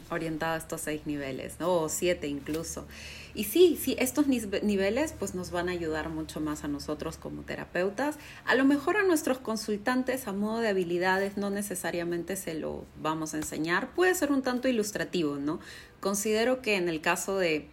[0.09, 2.87] orientado a estos seis niveles, o siete incluso.
[3.35, 7.43] Y sí, sí, estos niveles pues nos van a ayudar mucho más a nosotros como
[7.43, 8.17] terapeutas.
[8.45, 13.33] A lo mejor a nuestros consultantes a modo de habilidades no necesariamente se lo vamos
[13.33, 15.59] a enseñar, puede ser un tanto ilustrativo, ¿no?
[15.99, 17.69] Considero que en el caso de,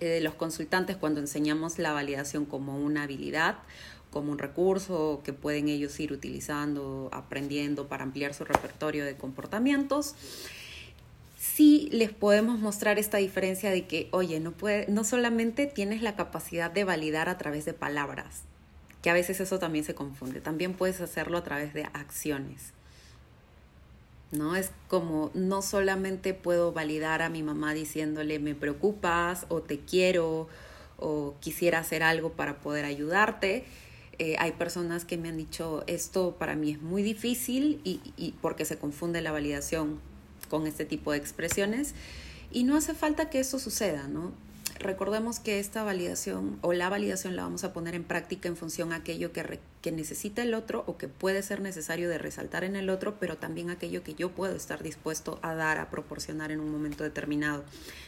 [0.00, 3.56] eh, de los consultantes cuando enseñamos la validación como una habilidad,
[4.18, 10.16] como un recurso que pueden ellos ir utilizando, aprendiendo para ampliar su repertorio de comportamientos,
[11.38, 16.16] sí les podemos mostrar esta diferencia de que, oye, no, puede, no solamente tienes la
[16.16, 18.42] capacidad de validar a través de palabras,
[19.02, 22.72] que a veces eso también se confunde, también puedes hacerlo a través de acciones.
[24.32, 24.56] ¿No?
[24.56, 30.48] Es como no solamente puedo validar a mi mamá diciéndole me preocupas o te quiero
[30.96, 33.64] o quisiera hacer algo para poder ayudarte.
[34.18, 38.32] Eh, hay personas que me han dicho esto para mí es muy difícil y, y
[38.42, 40.00] porque se confunde la validación
[40.48, 41.94] con este tipo de expresiones
[42.50, 44.32] y no hace falta que eso suceda, ¿no?
[44.80, 48.92] Recordemos que esta validación o la validación la vamos a poner en práctica en función
[48.92, 52.76] a aquello que, que necesita el otro o que puede ser necesario de resaltar en
[52.76, 56.60] el otro, pero también aquello que yo puedo estar dispuesto a dar, a proporcionar en
[56.60, 57.64] un momento determinado.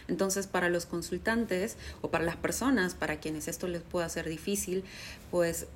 [0.07, 4.85] Entonces, para los consultantes o para las personas para quienes esto les pueda ser difícil,
[5.33, 5.67] pues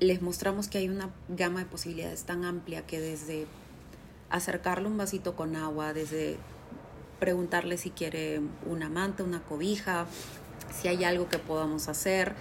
[0.00, 3.46] les mostramos que hay una gama de posibilidades tan amplia que desde
[4.30, 6.36] acercarle un vasito con agua, desde
[7.20, 10.06] preguntarle si quiere una manta, una cobija,
[10.72, 12.34] si hay algo que podamos hacer,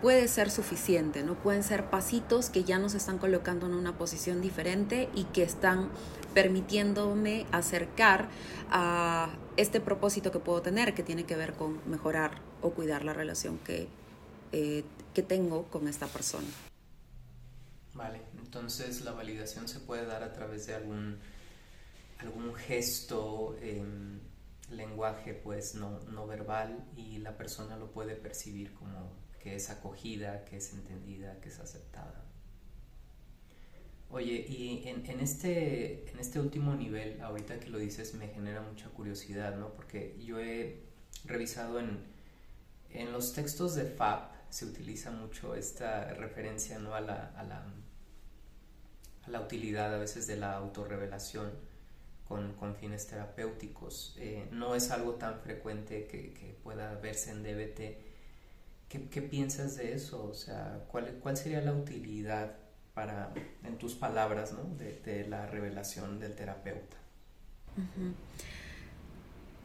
[0.00, 1.34] puede ser suficiente, ¿no?
[1.34, 5.88] Pueden ser pasitos que ya nos están colocando en una posición diferente y que están
[6.34, 8.28] permitiéndome acercar
[8.70, 13.12] a este propósito que puedo tener, que tiene que ver con mejorar o cuidar la
[13.12, 13.88] relación que,
[14.52, 16.48] eh, que tengo con esta persona.
[17.94, 21.18] Vale, entonces la validación se puede dar a través de algún,
[22.18, 24.18] algún gesto, em,
[24.70, 30.44] lenguaje pues no, no verbal y la persona lo puede percibir como que es acogida,
[30.44, 32.24] que es entendida, que es aceptada.
[34.10, 38.62] Oye, y en, en, este, en este último nivel, ahorita que lo dices, me genera
[38.62, 39.72] mucha curiosidad, ¿no?
[39.74, 40.84] Porque yo he
[41.24, 41.98] revisado en,
[42.90, 46.94] en los textos de FAP, se utiliza mucho esta referencia, ¿no?
[46.94, 47.42] A la, a
[49.28, 51.50] la, utilidad a veces de la autorrevelación
[52.28, 54.14] con, fines terapéuticos.
[54.16, 57.78] Eh, no es algo tan frecuente que, pueda verse en DBT.
[58.88, 60.24] ¿Qué, ¿Qué, piensas de eso?
[60.24, 62.56] O sea, ¿cuál, ¿cuál sería la utilidad
[62.94, 64.72] para, en tus palabras, ¿no?
[64.76, 66.96] de la revelación del terapeuta?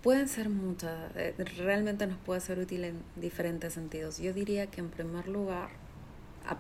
[0.02, 4.18] Pueden ser muchas, eh, realmente nos puede ser útil en diferentes sentidos.
[4.20, 5.70] Yo diría que en primer lugar,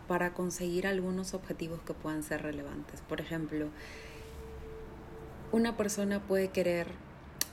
[0.10, 3.02] para conseguir algunos objetivos que puedan ser relevantes.
[3.02, 3.70] Por ejemplo,
[5.54, 6.88] una persona puede querer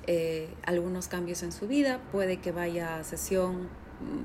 [0.08, 3.68] eh, algunos cambios en su vida, puede que vaya a sesión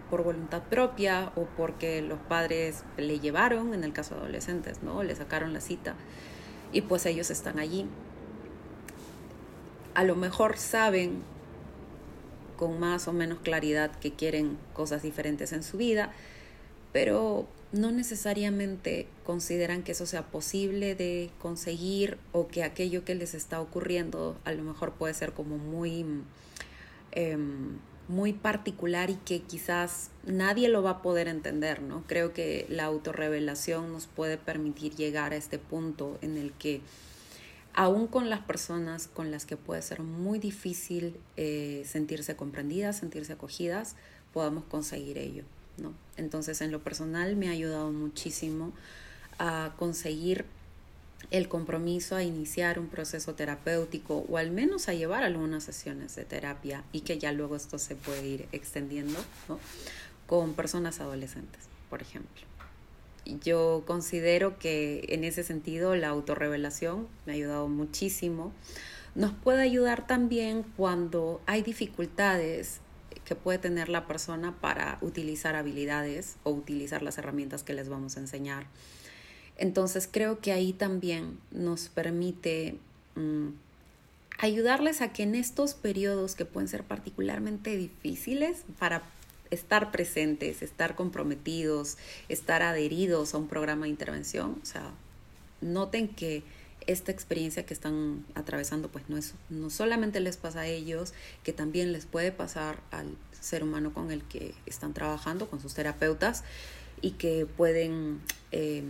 [0.10, 5.04] por voluntad propia o porque los padres le llevaron, en el caso de adolescentes, ¿no?
[5.04, 5.96] Le sacaron la cita
[6.74, 7.88] y pues ellos están allí.
[9.94, 11.22] A lo mejor saben
[12.62, 16.12] con más o menos claridad que quieren cosas diferentes en su vida,
[16.94, 23.34] pero no necesariamente consideran que eso sea posible de conseguir o que aquello que les
[23.34, 26.06] está ocurriendo a lo mejor puede ser como muy...
[27.14, 27.36] Eh,
[28.08, 32.04] muy particular y que quizás nadie lo va a poder entender, ¿no?
[32.08, 36.82] Creo que la autorrevelación nos puede permitir llegar a este punto en el que
[37.74, 43.34] aún con las personas con las que puede ser muy difícil eh, sentirse comprendidas, sentirse
[43.34, 43.96] acogidas,
[44.34, 45.44] podamos conseguir ello,
[45.78, 45.94] ¿no?
[46.18, 48.72] Entonces, en lo personal me ha ayudado muchísimo
[49.40, 50.46] a conseguir
[51.30, 56.26] el compromiso a iniciar un proceso terapéutico o al menos a llevar algunas sesiones de
[56.26, 59.20] terapia y que ya luego esto se puede ir extendiendo
[60.28, 62.51] con personas adolescentes, por ejemplo.
[63.26, 68.52] Yo considero que en ese sentido la autorrevelación me ha ayudado muchísimo.
[69.16, 72.80] Nos puede ayudar también cuando hay dificultades
[73.26, 78.18] que puede tener la persona para utilizar habilidades o utilizar las herramientas que les vamos
[78.18, 78.66] a enseñar
[79.62, 82.80] entonces creo que ahí también nos permite
[83.16, 83.50] mm,
[84.40, 89.04] ayudarles a que en estos periodos que pueden ser particularmente difíciles para
[89.52, 91.98] estar presentes, estar comprometidos,
[92.30, 94.92] estar adheridos a un programa de intervención, o sea,
[95.62, 96.44] noten que
[96.88, 101.54] esta experiencia que están atravesando pues no es no solamente les pasa a ellos, que
[101.54, 106.44] también les puede pasar al ser humano con el que están trabajando, con sus terapeutas
[107.02, 108.20] y que pueden
[108.52, 108.84] eh,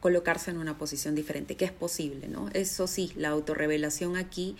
[0.00, 2.48] colocarse en una posición diferente, que es posible, ¿no?
[2.54, 4.56] Eso sí, la autorrevelación aquí,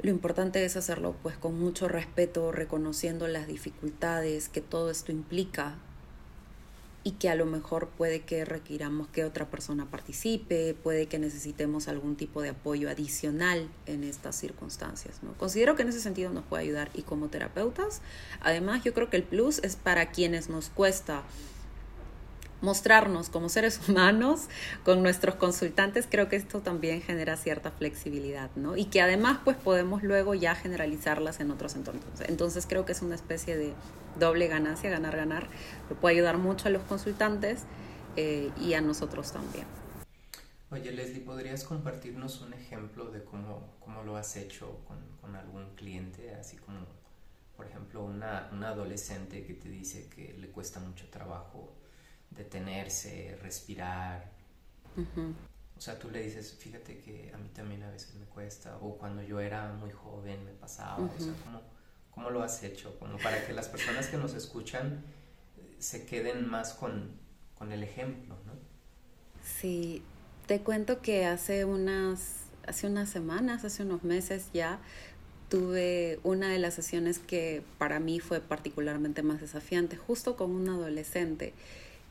[0.00, 5.74] lo importante es hacerlo pues con mucho respeto, reconociendo las dificultades que todo esto implica
[7.04, 11.88] y que a lo mejor puede que requiramos que otra persona participe, puede que necesitemos
[11.88, 15.16] algún tipo de apoyo adicional en estas circunstancias.
[15.22, 15.32] ¿no?
[15.34, 18.02] Considero que en ese sentido nos puede ayudar y como terapeutas,
[18.40, 21.22] además yo creo que el plus es para quienes nos cuesta
[22.60, 24.48] mostrarnos como seres humanos
[24.84, 28.76] con nuestros consultantes, creo que esto también genera cierta flexibilidad, ¿no?
[28.76, 32.04] Y que además pues podemos luego ya generalizarlas en otros entornos.
[32.26, 33.74] Entonces creo que es una especie de
[34.18, 35.48] doble ganancia, ganar, ganar.
[35.88, 37.62] Le puede ayudar mucho a los consultantes
[38.16, 39.66] eh, y a nosotros también.
[40.70, 45.74] Oye Leslie, ¿podrías compartirnos un ejemplo de cómo, cómo lo has hecho con, con algún
[45.76, 46.34] cliente?
[46.34, 46.80] Así como,
[47.56, 51.77] por ejemplo, una, una adolescente que te dice que le cuesta mucho trabajo
[52.30, 54.30] detenerse, respirar.
[55.76, 58.98] O sea, tú le dices, fíjate que a mí también a veces me cuesta, o
[58.98, 61.62] cuando yo era muy joven me pasaba, o sea, ¿cómo,
[62.10, 62.98] ¿cómo, lo has hecho?
[62.98, 65.04] Como para que las personas que nos escuchan
[65.56, 67.12] eh, se queden más con,
[67.54, 68.52] con el ejemplo, ¿no?
[69.44, 70.02] Sí,
[70.46, 72.36] te cuento que hace unas,
[72.66, 74.80] hace unas semanas, hace unos meses ya,
[75.48, 80.68] tuve una de las sesiones que para mí fue particularmente más desafiante, justo con un
[80.68, 81.54] adolescente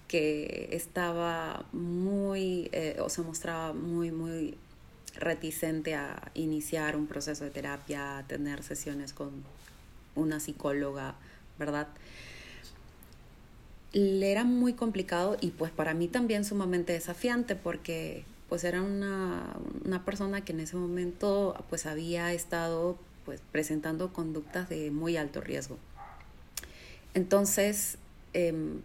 [0.08, 4.58] que estaba muy, eh, o se mostraba muy, muy
[5.16, 9.32] reticente a iniciar un proceso de terapia, a tener sesiones con
[10.16, 11.16] una psicóloga,
[11.60, 11.88] ¿verdad?
[13.94, 19.56] le era muy complicado y pues para mí también sumamente desafiante porque pues era una,
[19.86, 25.42] una persona que en ese momento pues había estado pues presentando conductas de muy alto
[25.42, 25.78] riesgo.
[27.14, 27.98] Entonces,
[28.34, 28.82] em,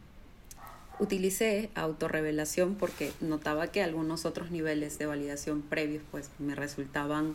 [1.02, 7.34] utilicé autorrevelación porque notaba que algunos otros niveles de validación previos pues me resultaban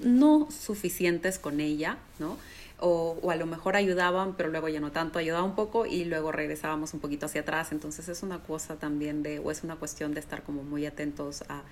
[0.00, 2.36] no suficientes con ella, ¿no?
[2.80, 6.04] O, o, a lo mejor ayudaban, pero luego ya no tanto, ayudaba un poco y
[6.04, 7.70] luego regresábamos un poquito hacia atrás.
[7.70, 11.44] Entonces es una cosa también de, o es una cuestión de estar como muy atentos
[11.48, 11.62] a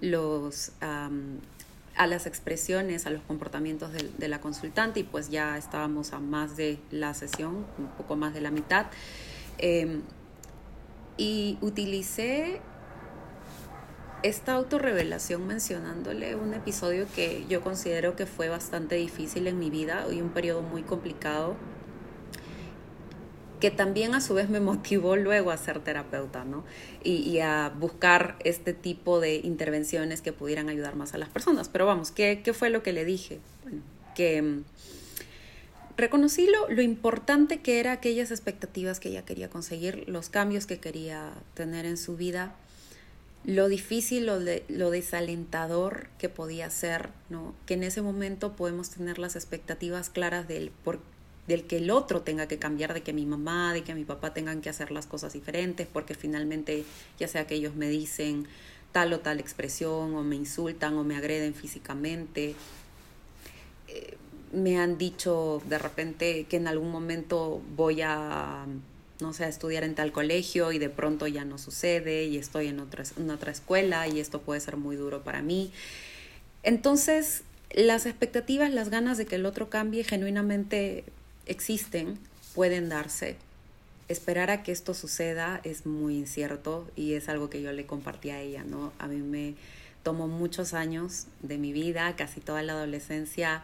[0.00, 6.18] los, a las expresiones, a los comportamientos de, la consultante y pues ya estábamos a
[6.18, 8.86] más de la sesión, un poco más de la mitad.
[9.58, 10.00] Eh,
[11.20, 12.62] y utilicé
[14.22, 20.06] esta autorrevelación mencionándole un episodio que yo considero que fue bastante difícil en mi vida
[20.10, 21.56] y un periodo muy complicado
[23.60, 26.64] que también a su vez me motivó luego a ser terapeuta, ¿no?
[27.04, 31.68] Y, a buscar este tipo de intervenciones que pudieran ayudar más a las personas.
[31.68, 33.40] Pero vamos, ¿qué, qué fue lo que le dije?
[34.14, 34.62] Que
[36.00, 41.32] reconocí lo, importante que eran aquellas expectativas que ella quería conseguir, los cambios que quería
[41.54, 42.54] tener en su vida,
[43.44, 47.54] lo difícil, lo, lo desalentador que podía ser, ¿no?
[47.66, 51.00] que en ese momento podemos tener las expectativas claras del, por,
[51.46, 54.34] del que el otro tenga que cambiar, de que mi mamá, de que mi papá
[54.34, 56.84] tengan que hacer las cosas diferentes, porque finalmente
[57.18, 58.46] ya sea que ellos me dicen
[58.92, 62.54] tal o tal expresión, o me insultan, o me agreden físicamente.
[64.52, 68.66] Me han dicho de repente que en algún momento voy a,
[69.20, 72.68] no sé, a estudiar en tal colegio y de pronto ya no sucede y estoy
[72.68, 75.72] en otra, otra escuela y esto puede ser muy duro para mí.
[76.62, 81.04] Entonces, las expectativas, las ganas de que el otro cambie genuinamente
[81.46, 82.18] existen,
[82.54, 83.36] pueden darse.
[84.08, 88.30] Esperar a que esto suceda es muy incierto y es algo que yo le compartí
[88.30, 88.92] a ella, ¿no?
[88.98, 89.54] A mí me
[90.02, 93.62] tomó muchos años de mi vida, casi toda la adolescencia,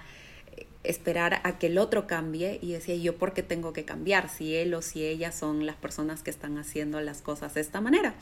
[0.85, 4.55] esperar a que el otro cambie y decía yo por qué tengo que cambiar si
[4.55, 8.15] él o si ella son las personas que están haciendo las cosas de esta manera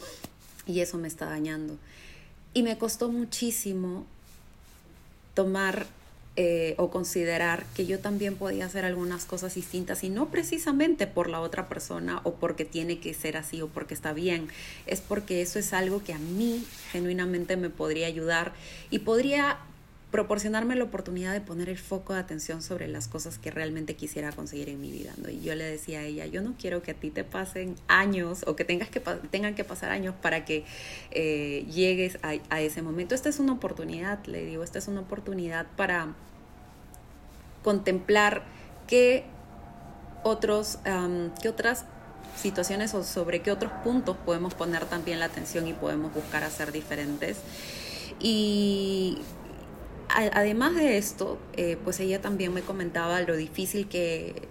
[0.66, 1.76] y eso me está dañando.
[2.54, 4.06] Y me costó muchísimo
[5.34, 5.86] tomar
[6.36, 11.28] eh, o considerar que yo también podía hacer algunas cosas distintas y no precisamente por
[11.28, 14.48] la otra persona o porque tiene que ser así o porque está bien,
[14.86, 18.52] es porque eso es algo que a mí genuinamente me podría ayudar
[18.90, 19.58] y podría
[20.14, 24.30] proporcionarme la oportunidad de poner el foco de atención sobre las cosas que realmente quisiera
[24.30, 25.12] conseguir en mi vida.
[25.28, 28.44] Y yo le decía a ella, yo no quiero que a ti te pasen años
[28.46, 30.64] o que, tengas que tengan que pasar años para que
[31.10, 33.16] eh, llegues a, a, ese momento.
[33.16, 36.14] Esta es una oportunidad, le digo, esta es una oportunidad para
[37.64, 38.44] contemplar
[38.86, 39.24] qué
[40.22, 40.78] otros,
[41.42, 41.86] qué otras
[42.36, 46.70] situaciones o sobre qué otros puntos podemos poner también la atención y podemos buscar hacer
[46.70, 47.38] diferentes.
[48.20, 49.18] Y
[50.08, 54.48] además de esto, eh, pues ella también me comentaba lo difícil que,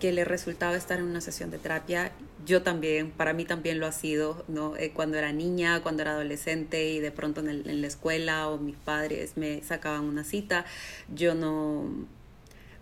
[0.00, 2.12] que le resultaba estar en una sesión de terapia.
[2.44, 4.76] Yo también, para mí también lo ha sido, ¿no?
[4.76, 8.48] Eh, cuando era niña, cuando era adolescente y de pronto en, el, en la escuela
[8.48, 10.66] o mis padres me sacaban una cita,
[11.14, 11.88] yo no,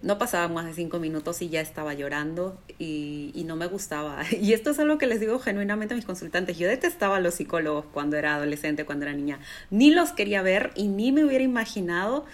[0.02, 4.24] no pasaba más de cinco minutos y ya estaba llorando y, y, no me gustaba.
[4.32, 6.58] Y esto es algo que les digo genuinamente a mis consultantes.
[6.58, 9.38] Yo detestaba a los psicólogos cuando era adolescente, cuando era niña.
[9.70, 12.26] Ni los quería ver y ni me hubiera imaginado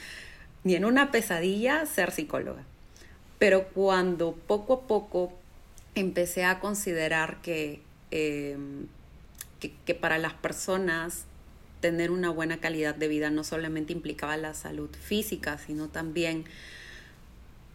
[0.64, 2.62] ni en una pesadilla ser psicóloga.
[3.38, 5.32] Pero cuando poco a poco
[5.94, 8.56] empecé a considerar que, que,
[9.60, 11.26] que para las personas
[11.80, 16.44] tener una buena calidad de vida no solamente implicaba la salud física, sino también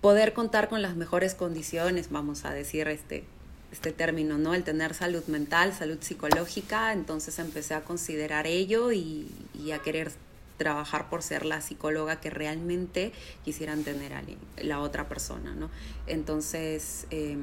[0.03, 3.23] poder contar con las mejores condiciones, vamos a decir este,
[3.71, 4.53] este término, ¿no?
[4.53, 9.31] El tener salud mental, salud psicológica, entonces empecé a considerar ello y,
[9.73, 10.11] a querer
[10.57, 13.13] trabajar por ser la psicóloga que realmente
[13.45, 14.23] quisieran tener a
[14.61, 15.69] la otra persona, ¿no?
[16.05, 17.37] Entonces, eh,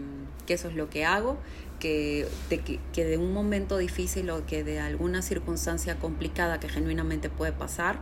[0.46, 1.38] que eso es lo que hago,
[1.78, 7.30] que de, que de un momento difícil o que de alguna circunstancia complicada que genuinamente
[7.30, 8.00] puede pasar,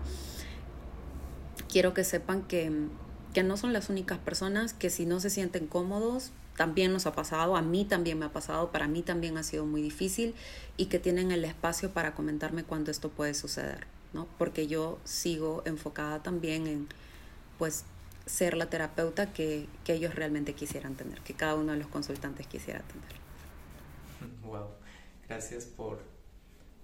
[1.69, 2.73] quiero que sepan que
[3.39, 7.13] que no son las únicas personas que si no se sienten cómodos, también nos ha
[7.13, 10.35] pasado, a mí también me ha pasado, para mí también ha sido muy difícil
[10.77, 14.27] y que tienen el espacio para comentarme cuando esto puede suceder, ¿no?
[14.39, 16.89] Porque yo sigo enfocada también en,
[17.59, 17.85] pues,
[18.27, 22.45] ser la terapeuta que, que ellos realmente quisieran tener, que cada uno de los consultantes
[22.49, 24.33] quisiera tener.
[24.43, 24.67] Wow,
[25.29, 26.01] gracias por,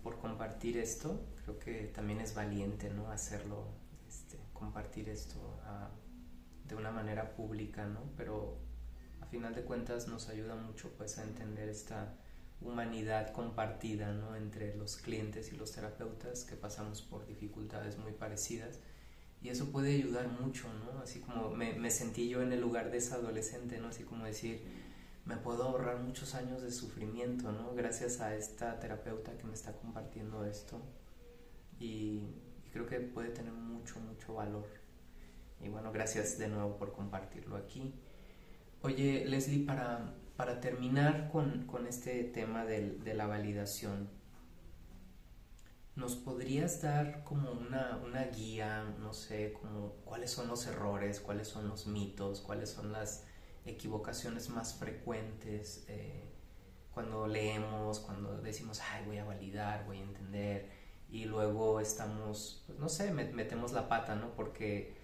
[0.05, 1.21] por compartir esto.
[1.43, 3.11] Creo que también es valiente, ¿no?
[3.11, 3.65] Hacerlo,
[4.07, 5.91] este, compartir esto a
[6.65, 8.01] de una manera pública, ¿no?
[8.17, 8.59] Pero
[9.21, 12.15] a final de cuentas nos ayuda mucho pues a entender esta
[12.61, 14.37] humanidad compartida ¿no?
[14.37, 18.79] entre los clientes y los terapeutas que pasamos por dificultades muy parecidas
[19.43, 21.03] y eso puede ayudar mucho, ¿no?
[21.03, 23.89] Así como me, sentí yo en el lugar de esa adolescente, ¿no?
[23.89, 24.63] Así como decir,
[25.27, 27.75] me puedo ahorrar muchos años de sufrimiento, ¿no?
[27.75, 30.81] Gracias a esta terapeuta que me está compartiendo esto
[31.79, 32.23] y
[32.73, 34.67] creo que puede tener mucho, mucho valor.
[35.65, 37.95] Y bueno, gracias de nuevo por compartirlo aquí.
[38.83, 44.09] Oye, Leslie, para, para terminar con, con este tema de, de la validación,
[45.97, 51.47] ¿Nos podrías dar como una, una, guía, no sé, como cuáles son los errores, cuáles
[51.47, 53.25] son los mitos, cuáles son las
[53.65, 56.25] equivocaciones más frecuentes eh,
[56.91, 60.69] cuando leemos, cuando decimos, ay, voy a validar, voy a entender,
[61.09, 64.35] y luego estamos, pues no sé, metemos la pata, ¿no?
[64.35, 64.97] Porque,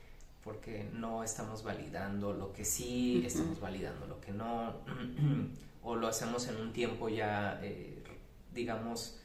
[0.44, 4.74] porque no estamos validando lo que sí, estamos validando lo que no,
[5.82, 8.02] o lo hacemos en un tiempo ya, eh,
[8.54, 9.18] digamos,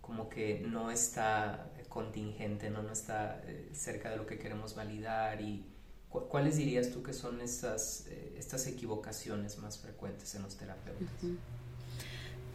[0.00, 5.40] como que no está contingente, no, no está eh, cerca de lo que queremos validar
[5.40, 5.64] y
[6.08, 11.08] cuáles dirías tú que son estas, eh, estas equivocaciones más frecuentes en los terapeutas.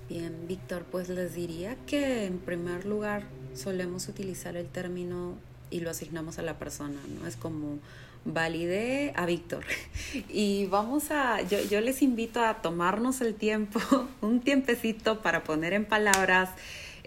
[0.07, 5.38] Bien, Víctor, pues les diría que en primer lugar solemos utilizar el término
[5.72, 7.28] y lo asignamos a la persona, ¿no?
[7.28, 7.80] Es como
[8.26, 9.65] validé a Víctor.
[10.30, 13.80] Y vamos a, yo, yo les invito a tomarnos el tiempo,
[14.22, 16.49] un tiempecito para poner en palabras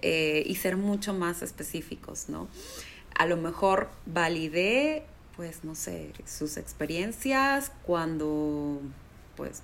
[0.03, 2.49] eh, y ser mucho más específicos, ¿no?
[3.15, 5.05] A lo mejor validé,
[5.37, 8.81] pues, no sé, sus experiencias cuando,
[9.37, 9.63] pues,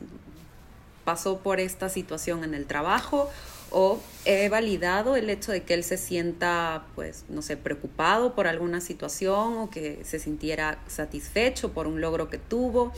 [1.05, 3.31] pasó por esta situación en el trabajo
[3.71, 8.47] o he validado el hecho de que él se sienta, pues, no sé, preocupado por
[8.47, 12.93] alguna situación o que se sintiera satisfecho por un logro que tuvo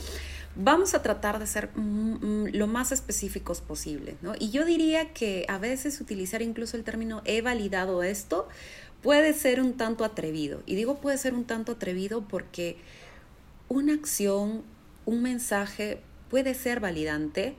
[0.56, 4.34] vamos a tratar de ser mm, mm, lo más específicos posible, ¿no?
[4.38, 8.48] Y yo diría que a veces utilizar incluso el término he validado esto
[9.02, 10.62] puede ser un tanto atrevido.
[10.66, 12.76] Y digo puede ser un tanto atrevido porque
[13.68, 14.62] una acción,
[15.06, 17.54] un mensaje puede ser validante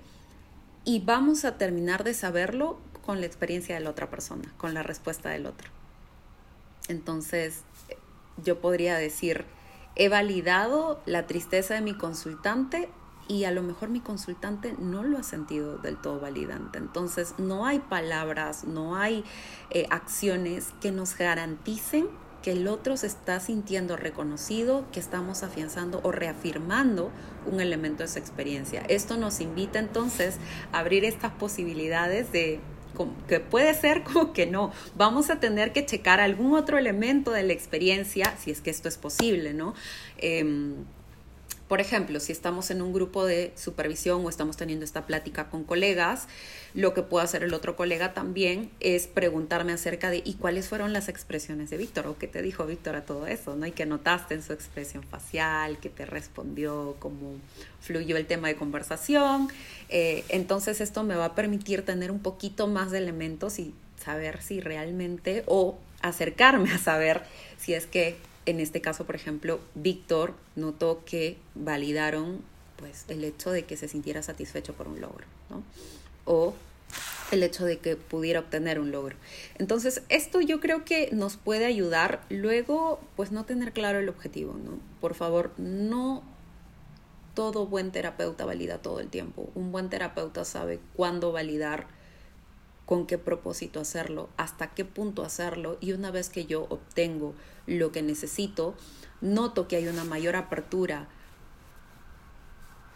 [0.83, 2.79] y vamos a terminar de saberlo
[3.11, 5.69] con la experiencia de la otra persona, con la respuesta del otro.
[6.87, 7.63] Entonces,
[8.41, 9.43] yo podría decir,
[9.97, 12.87] he validado la tristeza de mi consultante
[13.27, 16.77] y a lo mejor mi consultante no lo ha sentido del todo validante.
[16.77, 19.25] Entonces no hay palabras, no hay
[19.71, 22.07] eh, acciones que nos garanticen
[22.41, 27.11] que el otro se está sintiendo reconocido, que estamos afianzando o reafirmando
[27.45, 28.83] un elemento de su experiencia.
[28.87, 30.37] Esto nos invita entonces
[30.71, 32.61] a abrir estas posibilidades de
[33.27, 34.71] que puede ser como que no.
[34.95, 38.87] Vamos a tener que checar algún otro elemento de la experiencia, si es que esto
[38.87, 39.73] es posible, ¿no?
[40.17, 40.85] Em,
[41.71, 45.63] por ejemplo, si estamos en un grupo de supervisión o estamos teniendo esta plática con
[45.63, 46.27] colegas,
[46.73, 50.91] lo que puede hacer el otro colega también es preguntarme acerca de ¿y cuáles fueron
[50.91, 52.07] las expresiones de Víctor?
[52.07, 53.55] ¿O qué te dijo Víctor a todo eso?
[53.55, 53.65] ¿no?
[53.65, 57.35] Y que notaste en su expresión facial, que te respondió, cómo
[57.79, 59.47] fluyó el tema de conversación.
[59.87, 64.41] Eh, entonces esto me va a permitir tener un poquito más de elementos y saber
[64.41, 67.23] si realmente o acercarme a saber
[67.57, 72.41] si es que en este caso, por ejemplo, Víctor notó que validaron
[72.77, 75.63] pues el hecho de que se sintiera satisfecho por un logro, ¿no?
[76.25, 76.53] O
[77.31, 79.15] el hecho de que pudiera obtener un logro.
[79.57, 84.53] Entonces, esto yo creo que nos puede ayudar luego, pues no tener claro el objetivo,
[84.53, 84.79] ¿no?
[84.99, 86.23] Por favor, no
[87.33, 89.49] todo buen terapeuta valida todo el tiempo.
[89.55, 91.87] Un buen terapeuta sabe cuándo validar,
[92.85, 97.33] con qué propósito hacerlo, hasta qué punto hacerlo y una vez que yo obtengo
[97.67, 98.75] lo que necesito,
[99.21, 101.07] noto que hay una mayor apertura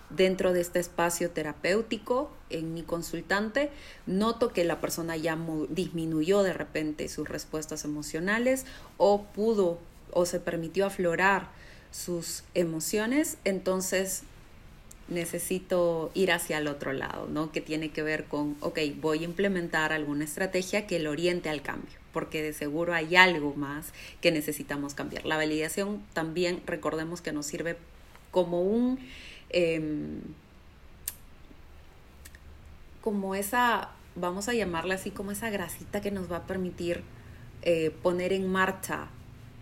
[0.10, 3.72] dentro de este espacio terapéutico en mi consultante,
[4.06, 5.38] noto que la persona ya
[5.70, 8.66] disminuyó de repente sus respuestas emocionales
[8.98, 9.80] o pudo
[10.12, 11.50] o se permitió aflorar
[11.92, 14.24] sus emociones, entonces
[15.08, 17.52] necesito ir hacia el otro lado, ¿no?
[17.52, 21.62] Que tiene que ver con, ok, voy a implementar alguna estrategia que lo oriente al
[21.62, 25.26] cambio, porque de seguro hay algo más que necesitamos cambiar.
[25.26, 27.78] La validación también, recordemos que nos sirve
[28.32, 29.00] como un,
[29.50, 30.22] em,
[33.02, 37.04] como esa, vamos a llamarla así, como esa grasita que nos va a permitir
[37.62, 39.08] eh, poner en marcha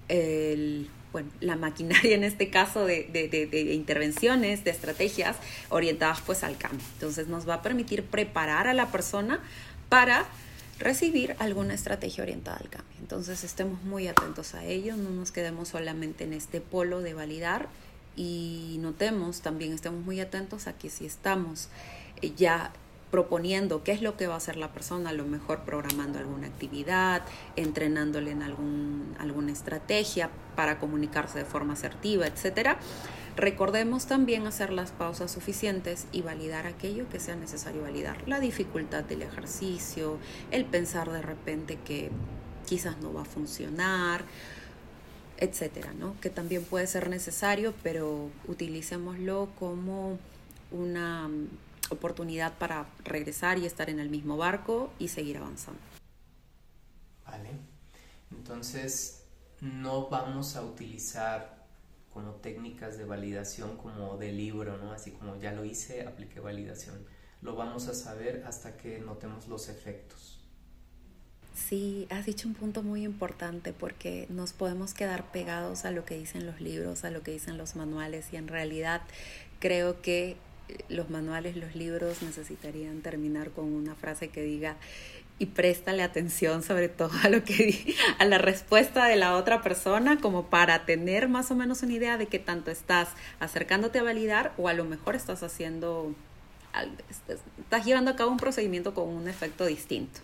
[0.08, 5.38] el bueno, la maquinaria en este caso de, de, intervenciones, de estrategias
[5.70, 6.86] orientadas pues al cambio.
[6.96, 9.40] Entonces nos va a permitir preparar a la persona
[9.88, 10.26] para
[10.80, 12.98] recibir alguna estrategia orientada al cambio.
[13.00, 17.70] Entonces estemos muy atentos a ello, no nos quedemos solamente en este polo de validar
[18.16, 21.70] y notemos también, estemos muy atentos a que si estamos
[22.22, 22.74] eh, ya
[23.14, 26.48] proponiendo qué es lo que va a hacer la persona, a lo mejor programando alguna
[26.48, 27.22] actividad,
[27.56, 32.80] entrenándole en algún, alguna estrategia para comunicarse de forma asertiva, etcétera.
[33.36, 38.18] Recordemos también hacer las pausas suficientes y validar aquello que sea necesario validar.
[38.28, 40.18] La dificultad del ejercicio,
[40.50, 42.10] el pensar de repente que
[42.66, 44.26] quizás no va a funcionar,
[45.38, 46.16] etcétera, ¿no?
[46.20, 50.18] Que también puede ser necesario, pero utilicémoslo como
[50.72, 51.30] una
[51.90, 55.80] oportunidad para regresar y estar en el mismo barco y seguir avanzando.
[57.26, 57.50] Vale.
[58.32, 59.24] Entonces,
[59.62, 61.64] no vamos a utilizar
[62.14, 64.92] como técnicas de validación como de libro, ¿no?
[64.92, 67.06] Así como ya lo hice, apliqué validación.
[67.42, 70.40] Lo vamos a saber hasta que notemos los efectos.
[71.56, 76.18] Sí, has dicho un punto muy importante porque nos podemos quedar pegados a lo que
[76.18, 79.02] dicen los libros, a lo que dicen los manuales y en realidad
[79.60, 80.36] creo que
[80.90, 84.78] los manuales, los libros necesitarían terminar con una frase que diga
[85.40, 90.20] y préstale atención sobre todo a lo que a la respuesta de la otra persona
[90.20, 93.10] como para tener más o menos una idea de que tanto estás
[93.40, 96.14] acercándote a validar o a lo mejor estás haciendo
[97.60, 100.22] estás llevando a cabo un procedimiento con un efecto distinto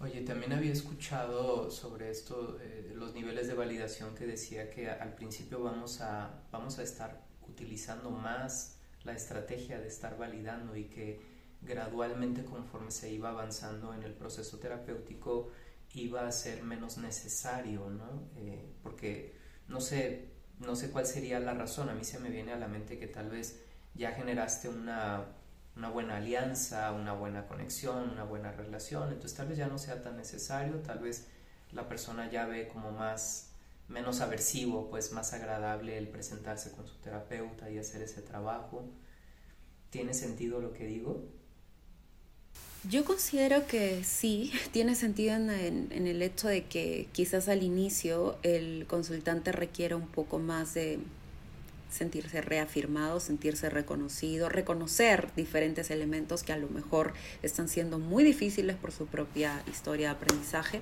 [0.00, 5.14] Oye, también había escuchado sobre esto, eh, los niveles de validación que decía que al
[5.14, 8.73] principio vamos a, vamos a estar utilizando más
[9.04, 11.20] la estrategia de estar validando y que
[11.62, 15.50] gradualmente conforme se iba avanzando en el proceso terapéutico
[15.94, 18.28] iba a ser menos necesario, ¿no?
[18.36, 19.34] Eh, porque
[19.68, 20.28] no sé,
[20.58, 23.06] no sé cuál sería la razón, a mí se me viene a la mente que
[23.06, 23.60] tal vez
[23.94, 25.24] ya generaste una,
[25.76, 30.02] una buena alianza, una buena conexión, una buena relación, entonces tal vez ya no sea
[30.02, 31.28] tan necesario, tal vez
[31.72, 33.53] la persona ya ve como más
[33.88, 38.84] menos aversivo, pues más agradable el presentarse con su terapeuta y hacer ese trabajo.
[39.90, 41.22] ¿Tiene sentido lo que digo?
[42.88, 48.36] Yo considero que sí, tiene sentido en, en, el hecho de que quizás al inicio
[48.42, 50.98] el consultante requiere un poco más de
[51.90, 58.76] sentirse reafirmado, sentirse reconocido, reconocer diferentes elementos que a lo mejor están siendo muy difíciles
[58.76, 60.80] por su propia historia de aprendizaje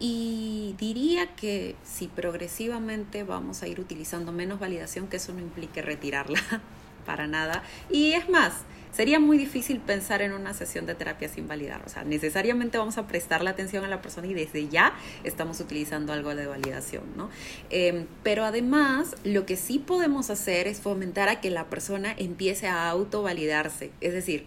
[0.00, 5.82] y diría que si progresivamente vamos a ir utilizando menos validación, que eso no implique
[5.82, 6.40] retirarla
[7.06, 7.62] para nada.
[7.90, 8.54] Y es más,
[8.92, 11.82] sería muy difícil pensar en una sesión de terapia sin validar.
[11.86, 15.60] O sea, necesariamente vamos a prestar la atención a la persona y desde ya estamos
[15.60, 17.30] utilizando algo de validación, ¿no?
[17.70, 22.66] Em, pero además, lo que sí podemos hacer es fomentar a que la persona empiece
[22.66, 23.90] a autovalidarse.
[24.00, 24.46] Es decir,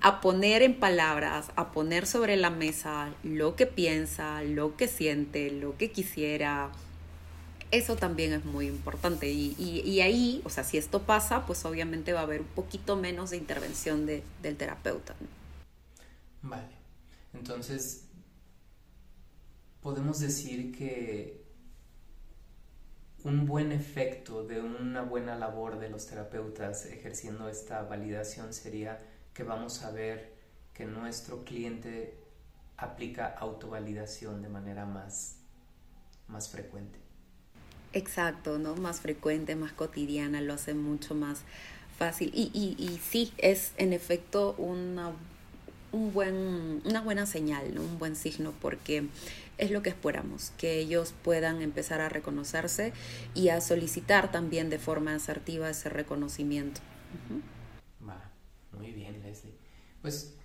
[0.00, 5.50] a poner en palabras, a poner sobre la mesa lo que piensa, lo que siente,
[5.50, 6.70] lo que quisiera.
[7.70, 9.30] Eso también es muy importante.
[9.30, 13.30] Y, ahí, o sea, si esto pasa, pues obviamente va a haber un poquito menos
[13.30, 15.14] de intervención de, del terapeuta.
[16.42, 16.80] Vale.
[17.34, 18.06] Entonces,
[19.82, 21.44] podemos decir que
[23.22, 28.98] un buen efecto de una buena labor de los terapeutas ejerciendo esta validación sería
[29.34, 30.34] que vamos a ver
[30.74, 32.18] que nuestro cliente
[32.76, 35.36] aplica autovalidación de manera más,
[36.28, 36.98] más frecuente.
[37.92, 38.76] Exacto, ¿no?
[38.76, 41.42] Más frecuente, más cotidiana, lo hace mucho más
[41.98, 42.30] fácil.
[42.34, 45.12] Y, y, y sí, es en efecto una,
[45.92, 49.08] un buen, una buena señal, un buen signo, porque
[49.58, 52.92] es lo que esperamos, que ellos puedan empezar a reconocerse
[53.34, 56.80] y a solicitar también de forma asertiva ese reconocimiento.
[58.80, 59.54] Muy bien, Leslie.
[60.02, 60.36] Pues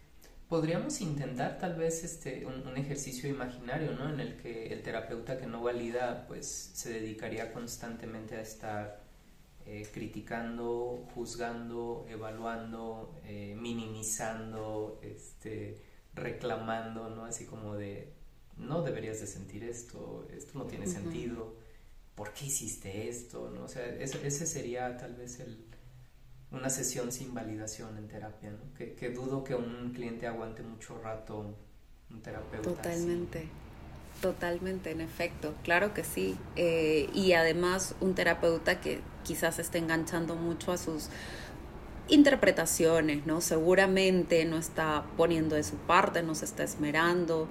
[0.50, 4.10] podríamos intentar tal vez este, un, ejercicio imaginario, ¿no?
[4.10, 9.04] En el que el terapeuta que no valida, pues se dedicaría constantemente a estar
[9.66, 15.82] eh, criticando, juzgando, evaluando, eh, minimizando, este,
[16.14, 17.26] reclamando, ¿no?
[17.26, 18.14] Así como de,
[18.58, 21.56] no deberías de sentir esto, esto no tiene sentido,
[22.16, 23.52] ¿por qué hiciste esto?
[23.54, 23.66] ¿no?
[23.66, 25.66] O sea, ese sería tal vez el,
[26.52, 28.74] una sesión sin validación en terapia, ¿no?
[28.74, 31.56] Que, dudo que un cliente aguante mucho rato
[32.10, 32.70] un terapeuta.
[32.70, 33.48] Totalmente.
[34.22, 36.38] Totalmente, en efecto, claro que sí.
[36.56, 41.10] Eh, y además un terapeuta que quizás esté enganchando mucho a sus
[42.08, 43.42] interpretaciones, ¿no?
[43.42, 47.50] Seguramente no está poniendo de su parte, no se está esmerando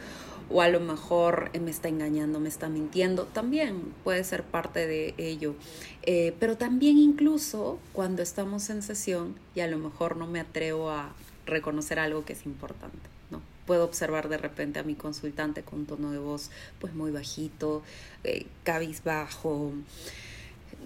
[0.51, 5.15] o a lo mejor me está engañando, me está mintiendo, también puede ser parte de
[5.19, 5.55] ello.
[6.03, 10.91] Eh, pero también incluso cuando estamos en sesión y a lo mejor no me atrevo
[10.91, 11.15] a
[11.47, 13.41] reconocer algo que es importante, ¿no?
[13.67, 17.83] Puedo observar de repente a mi consultante con tono de voz pues muy bajito,
[18.23, 19.73] eh, cabizbajo,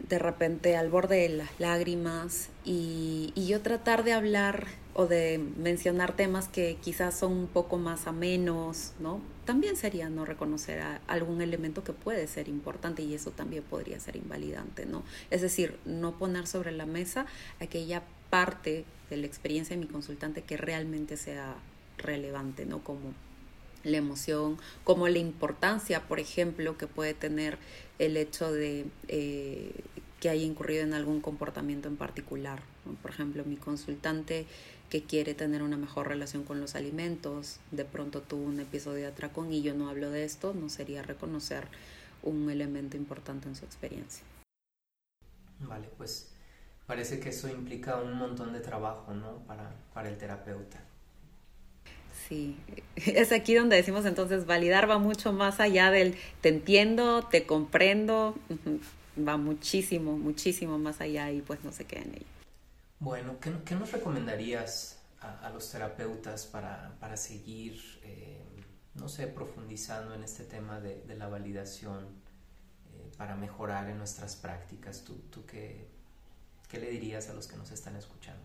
[0.08, 5.38] de repente al borde de las lágrimas y, y, yo tratar de hablar o de
[5.56, 9.20] mencionar temas que quizás son un poco más amenos, ¿no?
[9.44, 14.16] También sería no reconocer algún elemento que puede ser importante y eso también podría ser
[14.16, 15.04] invalidante, ¿no?
[15.30, 17.26] Es decir, no poner sobre la mesa
[17.60, 21.54] aquella parte de la experiencia de mi consultante que realmente sea
[21.96, 22.82] relevante, ¿no?
[22.82, 23.14] Como
[23.84, 27.58] la emoción, como la importancia, por ejemplo, que puede tener
[27.98, 29.72] el hecho de eh,
[30.20, 32.62] que haya incurrido en algún comportamiento en particular.
[33.02, 34.46] Por ejemplo, mi consultante
[34.90, 39.06] que quiere tener una mejor relación con los alimentos, de pronto tuvo un episodio de
[39.06, 41.68] atracón y yo no hablo de esto, no sería reconocer
[42.22, 44.24] un elemento importante en su experiencia.
[45.60, 46.30] Vale, pues
[46.86, 49.38] parece que eso implica un montón de trabajo, ¿no?
[49.46, 50.82] Para, para el terapeuta.
[52.28, 52.56] Sí,
[52.96, 58.36] es aquí donde decimos entonces validar va mucho más allá del te entiendo, te comprendo,
[59.26, 62.26] va muchísimo, muchísimo más allá y pues no se queda en ello.
[63.00, 68.42] Bueno, ¿qué, qué nos recomendarías a, los terapeutas para, para seguir, eh,
[68.94, 72.04] no sé, profundizando en este tema de, de la validación
[72.92, 75.04] eh, para mejorar en nuestras prácticas?
[75.04, 75.86] ¿Tú, tú qué,
[76.68, 78.42] qué le dirías a los que nos están escuchando?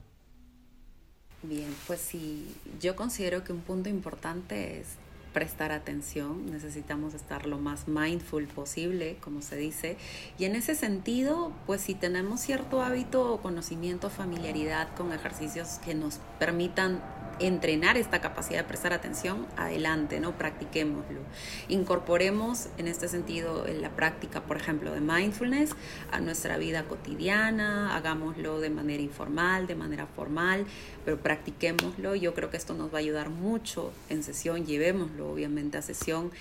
[1.43, 2.47] Bien, pues sí,
[2.79, 4.87] yo considero que un punto importante es
[5.33, 9.97] prestar atención, necesitamos estar lo más mindful posible, como se dice,
[10.37, 15.95] y en ese sentido, pues si tenemos cierto hábito o conocimiento, familiaridad con ejercicios que
[15.95, 17.01] nos permitan
[17.39, 20.38] entrenar esta capacidad de prestar atención, adelante, ¿no?
[20.38, 21.21] Practiquémoslo.
[21.67, 25.71] Incorporemos en este sentido la práctica, por ejemplo, de mindfulness
[26.11, 30.65] a nuestra vida cotidiana, hagámoslo de manera informal, de manera formal,
[31.05, 32.15] pero practiquémoslo.
[32.15, 36.31] Yo creo que esto nos va a ayudar mucho en sesión, llevémoslo obviamente a sesión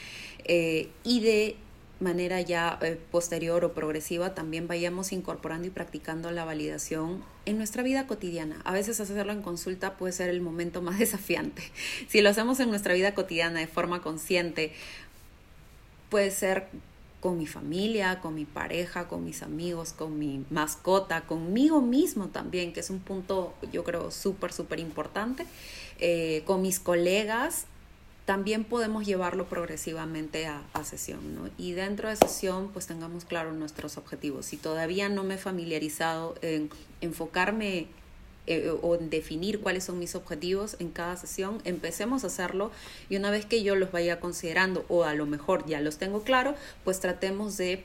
[0.45, 1.57] eh, y de
[2.03, 7.82] manera ya eh, posterior o progresiva también vayamos incorporando y practicando la validación en nuestra
[7.82, 8.61] vida cotidiana.
[8.64, 11.62] A veces hacerlo en consulta puede ser el momento más desafiante.
[12.09, 14.72] Si lo hacemos en nuestra vida cotidiana de forma consciente,
[16.11, 16.66] puede ser
[17.20, 22.72] con mi familia, con mi pareja, con mis amigos, con mi mascota, conmigo mismo también,
[22.72, 25.46] que es un punto yo creo súper, súper importante,
[26.00, 27.66] eh, con mis colegas,
[28.25, 31.51] también podemos llevarlo progresivamente a, sesión, ¿no?
[31.59, 34.47] Y dentro de sesión, pues tengamos claro nuestros objetivos.
[34.47, 36.70] Si todavía no me he familiarizado en
[37.01, 37.87] enfocarme
[38.47, 42.73] eh, o en definir cuáles son mis objetivos en cada sesión, empecemos a hacerlo
[43.09, 46.23] y una vez que yo los vaya considerando o a lo mejor ya los tengo
[46.23, 47.85] claro, pues tratemos de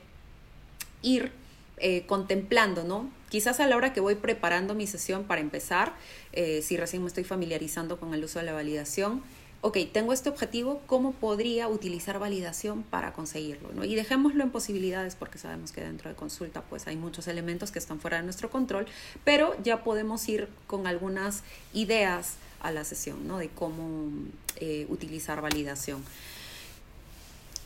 [1.03, 1.31] ir
[1.79, 3.11] eh, contemplando, ¿no?
[3.29, 5.93] Quizás a la hora que voy preparando mi sesión para empezar,
[6.33, 9.21] eh, si recién me estoy familiarizando con el uso de la validación,
[9.61, 13.69] ok, tengo este objetivo, ¿cómo podría utilizar validación para conseguirlo?
[13.73, 13.83] ¿no?
[13.83, 17.79] Y dejémoslo en posibilidades porque sabemos que dentro de consulta pues hay muchos elementos que
[17.79, 18.85] están fuera de nuestro control,
[19.23, 21.43] pero ya podemos ir con algunas
[21.73, 23.37] ideas a la sesión ¿no?
[23.37, 24.09] de cómo
[24.57, 26.03] eh, utilizar validación.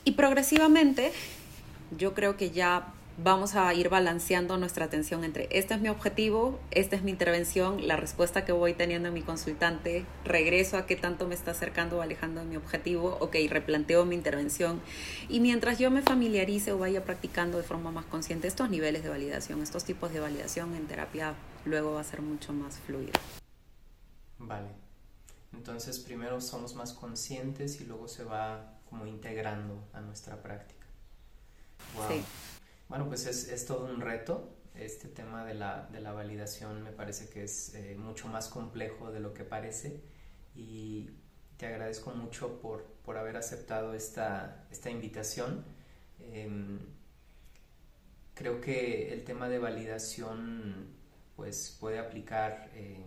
[0.04, 1.12] Y progresivamente,
[1.96, 6.58] yo creo que ya vamos a ir balanceando nuestra atención entre este es mi objetivo,
[6.70, 10.96] esta es mi intervención, la respuesta que voy teniendo en mi consultante, regreso a qué
[10.96, 14.80] tanto me está acercando o alejando de mi objetivo, ok, replanteo mi intervención
[15.28, 19.10] y mientras yo me familiarice o vaya practicando de forma más consciente estos niveles de
[19.10, 21.34] validación, estos tipos de validación en terapia,
[21.64, 23.12] luego va a ser mucho más fluido.
[24.38, 24.68] Vale.
[25.52, 30.86] Entonces primero somos más conscientes y luego se va como integrando a nuestra práctica.
[32.08, 32.22] Sí.
[32.92, 34.50] Bueno, pues es, es, todo un reto.
[34.74, 39.10] Este tema de la, de la validación me parece que es eh, mucho más complejo
[39.10, 40.02] de lo que parece
[40.54, 41.08] y
[41.56, 45.64] te agradezco mucho por, por haber aceptado esta, esta invitación.
[46.20, 46.50] Eh,
[48.34, 50.88] creo que el tema de validación
[51.34, 53.06] pues puede aplicar en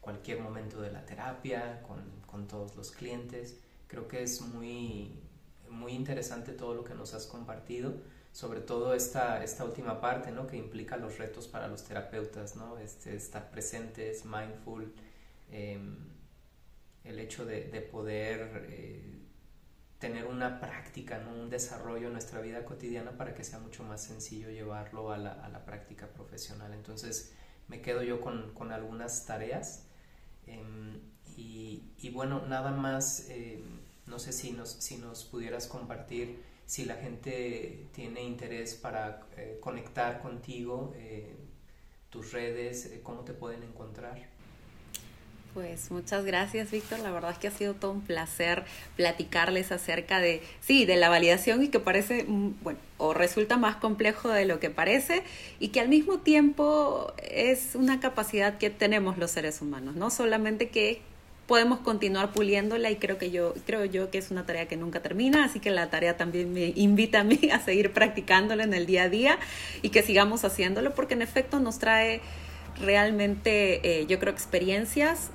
[0.00, 3.58] cualquier momento de la terapia, con, con todos los clientes.
[3.88, 5.24] Creo que es muy,
[5.68, 10.48] muy interesante todo lo que nos has compartido sobre todo esta, esta última parte, ¿no?
[10.48, 12.78] Que implica los retos para los terapeutas, ¿no?
[12.78, 14.92] Este, estar presentes, mindful,
[15.52, 15.96] em,
[17.04, 19.20] el hecho de, de poder eh,
[20.00, 21.30] tener una práctica, ¿no?
[21.30, 25.34] Un desarrollo en nuestra vida cotidiana para que sea mucho más sencillo llevarlo a la,
[25.34, 26.74] a la práctica profesional.
[26.74, 27.34] Entonces,
[27.68, 29.86] me quedo yo con, con algunas tareas
[30.48, 30.98] em,
[31.36, 33.62] y, y, bueno, nada más, em,
[34.06, 39.58] no sé si nos, si nos pudieras compartir si la gente tiene interés para eh,
[39.60, 41.34] conectar contigo, eh,
[42.10, 44.34] tus redes, eh, cómo te pueden encontrar.
[45.52, 46.98] Pues muchas gracias, Víctor.
[46.98, 48.64] La verdad es que ha sido todo un placer
[48.96, 53.76] platicarles acerca de, sí, de la validación y que parece, mm, bueno, o resulta más
[53.76, 55.22] complejo de lo que parece
[55.60, 60.70] y que al mismo tiempo es una capacidad que tenemos los seres humanos, no solamente
[60.70, 61.02] que
[61.46, 65.00] podemos continuar puliéndola y creo que yo creo yo que es una tarea que nunca
[65.00, 68.86] termina, así que la tarea también me invita a mí a seguir practicándola en el
[68.86, 69.38] día a día
[69.82, 72.20] y que sigamos haciéndolo porque en efecto nos trae
[72.80, 75.30] realmente eh, yo creo experiencias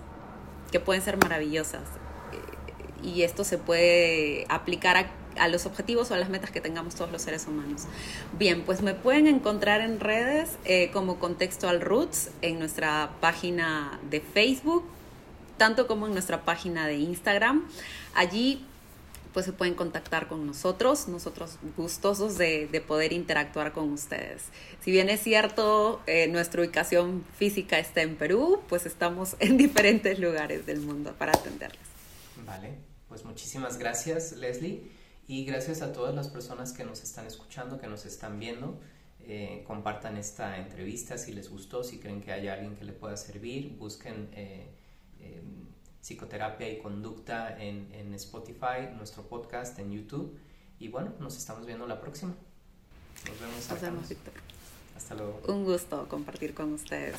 [0.72, 1.84] que pueden ser maravillosas.
[1.84, 6.95] Eh, y esto se puede aplicar a, los objetivos o a las metas que tengamos
[6.95, 7.84] todos los seres humanos.
[8.38, 14.20] Bien, pues me pueden encontrar en redes eh, como Contextual Roots en nuestra página de
[14.20, 14.84] Facebook,
[15.60, 17.68] tanto como en nuestra página de Instagram.
[18.16, 18.66] Allí
[19.34, 24.45] pues se pueden contactar con nosotros, nosotros gustosos de, poder interactuar con ustedes.
[24.82, 30.18] Si bien es cierto, eh, nuestra ubicación física está en Perú, pues estamos en diferentes
[30.20, 31.80] lugares del mundo para atenderles.
[32.45, 32.74] Vale,
[33.07, 34.82] pues muchísimas gracias Leslie
[35.28, 38.80] y gracias a todas las personas que nos están escuchando, que nos están viendo.
[39.22, 43.16] Eh, compartan esta entrevista si les gustó, si creen que hay alguien que le pueda
[43.16, 44.30] servir, busquen...
[45.30, 45.60] Eh,
[46.02, 50.38] psicoterapia y conducta en, en Spotify, nuestro podcast en YouTube.
[50.80, 52.34] Y bueno, nos estamos viendo la próxima.
[53.28, 53.70] Nos vemos.
[53.70, 54.34] Nos vemos, Víctor.
[54.96, 55.42] Hasta luego.
[55.48, 57.18] Un gusto compartir con ustedes.